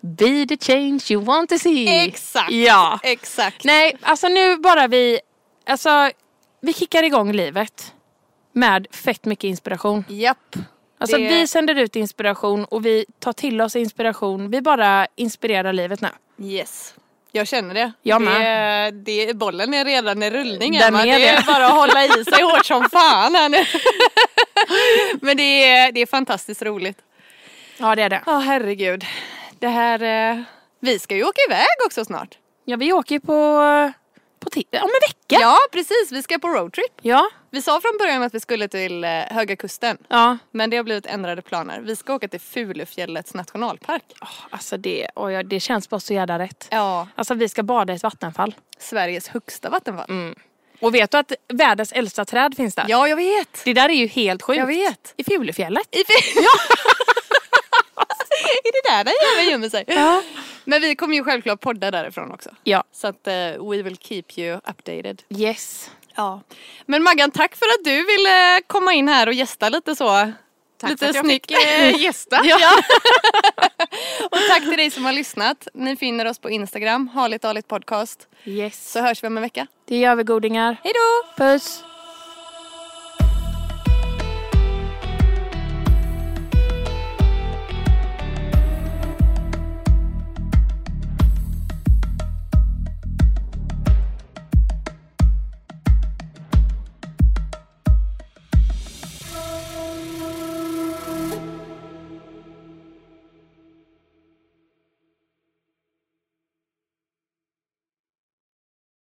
Be 0.00 0.46
the 0.48 0.56
change 0.60 1.00
you 1.10 1.24
want 1.24 1.50
to 1.50 1.58
see. 1.58 2.04
Exakt. 2.04 2.50
Ja. 2.52 3.00
Exakt. 3.02 3.64
Nej, 3.64 3.96
alltså 4.02 4.28
nu 4.28 4.56
bara 4.56 4.86
vi, 4.86 5.20
alltså 5.66 6.10
vi 6.60 6.72
kickar 6.72 7.02
igång 7.02 7.32
livet 7.32 7.92
med 8.52 8.86
fett 8.90 9.24
mycket 9.24 9.44
inspiration. 9.44 10.04
Japp. 10.08 10.56
Alltså 10.98 11.16
Det- 11.16 11.28
vi 11.28 11.46
sänder 11.46 11.74
ut 11.74 11.96
inspiration 11.96 12.64
och 12.64 12.86
vi 12.86 13.06
tar 13.18 13.32
till 13.32 13.60
oss 13.60 13.76
inspiration. 13.76 14.50
Vi 14.50 14.60
bara 14.62 15.06
inspirerar 15.16 15.72
livet 15.72 16.00
nu. 16.00 16.08
Yes. 16.42 16.94
Jag 17.34 17.46
känner 17.48 17.74
det. 17.74 17.92
Jag 18.02 18.20
det, 18.20 18.24
med. 18.24 18.94
det 18.94 19.36
bollen 19.36 19.74
är 19.74 19.84
redan 19.84 20.22
i 20.22 20.30
rullning 20.30 20.72
Den 20.72 20.82
Emma. 20.82 21.02
är 21.06 21.18
det 21.18 21.26
är 21.28 21.36
det. 21.36 21.42
bara 21.46 21.66
att 21.66 21.72
hålla 21.72 22.04
i 22.04 22.24
sig 22.24 22.42
hårt 22.42 22.66
som 22.66 22.90
fan 22.90 23.34
här 23.34 23.48
nu. 23.48 23.64
Men 25.20 25.36
det 25.36 25.42
är, 25.68 25.92
det 25.92 26.00
är 26.00 26.06
fantastiskt 26.06 26.62
roligt. 26.62 26.98
Ja 27.78 27.94
det 27.94 28.02
är 28.02 28.08
det. 28.10 28.22
Ja 28.26 28.38
herregud. 28.38 29.04
Det 29.58 29.68
här, 29.68 30.02
eh, 30.32 30.42
vi 30.80 30.98
ska 30.98 31.16
ju 31.16 31.24
åka 31.24 31.40
iväg 31.48 31.66
också 31.86 32.04
snart. 32.04 32.38
Ja 32.64 32.76
vi 32.76 32.92
åker 32.92 33.18
på, 33.18 33.26
på 34.40 34.50
om 34.60 34.90
en 34.90 35.08
vecka. 35.08 35.40
Ja 35.42 35.56
precis, 35.72 36.12
vi 36.12 36.22
ska 36.22 36.38
på 36.38 36.48
roadtrip. 36.48 36.92
Ja. 37.02 37.30
Vi 37.54 37.62
sa 37.62 37.80
från 37.80 37.98
början 37.98 38.22
att 38.22 38.34
vi 38.34 38.40
skulle 38.40 38.68
till 38.68 39.04
eh, 39.04 39.10
Höga 39.10 39.56
Kusten. 39.56 39.98
Ja. 40.08 40.38
Men 40.50 40.70
det 40.70 40.76
har 40.76 40.84
blivit 40.84 41.06
ändrade 41.06 41.42
planer. 41.42 41.80
Vi 41.80 41.96
ska 41.96 42.14
åka 42.14 42.28
till 42.28 42.40
Fulufjällets 42.40 43.34
nationalpark. 43.34 44.02
Alltså 44.50 44.76
det, 44.76 45.06
och 45.14 45.32
ja, 45.32 45.42
det 45.42 45.60
känns 45.60 45.88
bara 45.88 46.00
så 46.00 46.14
jävla 46.14 46.38
rätt. 46.38 46.68
Ja, 46.70 47.08
Alltså 47.14 47.34
vi 47.34 47.48
ska 47.48 47.62
bada 47.62 47.92
i 47.92 47.96
ett 47.96 48.02
vattenfall. 48.02 48.54
Sveriges 48.78 49.28
högsta 49.28 49.70
vattenfall. 49.70 50.34
Och 50.80 50.94
vet 50.94 51.10
du 51.10 51.18
att 51.18 51.32
världens 51.48 51.92
äldsta 51.92 52.24
träd 52.24 52.54
finns 52.56 52.74
där? 52.74 52.84
Ja, 52.88 53.08
jag 53.08 53.16
vet. 53.16 53.62
Det 53.64 53.72
där 53.74 53.88
är 53.88 53.94
ju 53.94 54.06
helt 54.06 54.42
sjukt. 54.42 54.58
Jag 54.58 54.66
vet. 54.66 55.14
I 55.16 55.24
Fulufjället. 55.24 55.88
I 55.90 56.04
fi- 56.04 56.38
är 58.64 58.72
det 58.72 58.90
där 58.90 59.04
den 59.04 59.14
jäveln 59.30 59.50
gömmer 59.52 59.68
sig? 59.68 59.84
Ja. 59.86 60.22
Men 60.64 60.80
vi 60.80 60.96
kommer 60.96 61.14
ju 61.16 61.24
självklart 61.24 61.60
podda 61.60 61.90
därifrån 61.90 62.32
också. 62.32 62.50
Ja. 62.64 62.84
Så 62.92 63.06
att 63.06 63.26
eh, 63.26 63.34
we 63.34 63.82
will 63.82 63.96
keep 63.96 64.24
you 64.36 64.56
updated. 64.56 65.22
Yes. 65.28 65.90
Ja. 66.14 66.40
Men 66.86 67.02
Maggan, 67.02 67.30
tack 67.30 67.56
för 67.56 67.66
att 67.66 67.84
du 67.84 68.04
ville 68.04 68.60
komma 68.66 68.92
in 68.92 69.08
här 69.08 69.26
och 69.26 69.32
gästa 69.34 69.68
lite 69.68 69.96
så. 69.96 70.32
Tack 70.80 70.90
lite 70.90 71.04
för 71.04 71.10
att 71.10 71.14
jag 71.16 71.24
snyggt. 71.24 71.46
fick 71.50 71.58
eh, 71.64 71.96
gästa. 72.02 72.40
Ja. 72.44 72.58
och 74.24 74.38
tack 74.48 74.60
till 74.62 74.76
dig 74.76 74.90
som 74.90 75.04
har 75.04 75.12
lyssnat. 75.12 75.68
Ni 75.74 75.96
finner 75.96 76.26
oss 76.26 76.38
på 76.38 76.50
Instagram, 76.50 77.08
Harligt 77.08 77.44
Arligt 77.44 77.68
Podcast. 77.68 78.28
Yes. 78.44 78.92
Så 78.92 79.00
hörs 79.00 79.22
vi 79.22 79.26
om 79.26 79.36
en 79.36 79.42
vecka. 79.42 79.66
Det 79.88 79.98
gör 79.98 80.14
vi 80.16 80.22
godingar. 80.24 80.76
Hej 80.84 80.92
då! 80.94 81.44
Puss. 81.44 81.84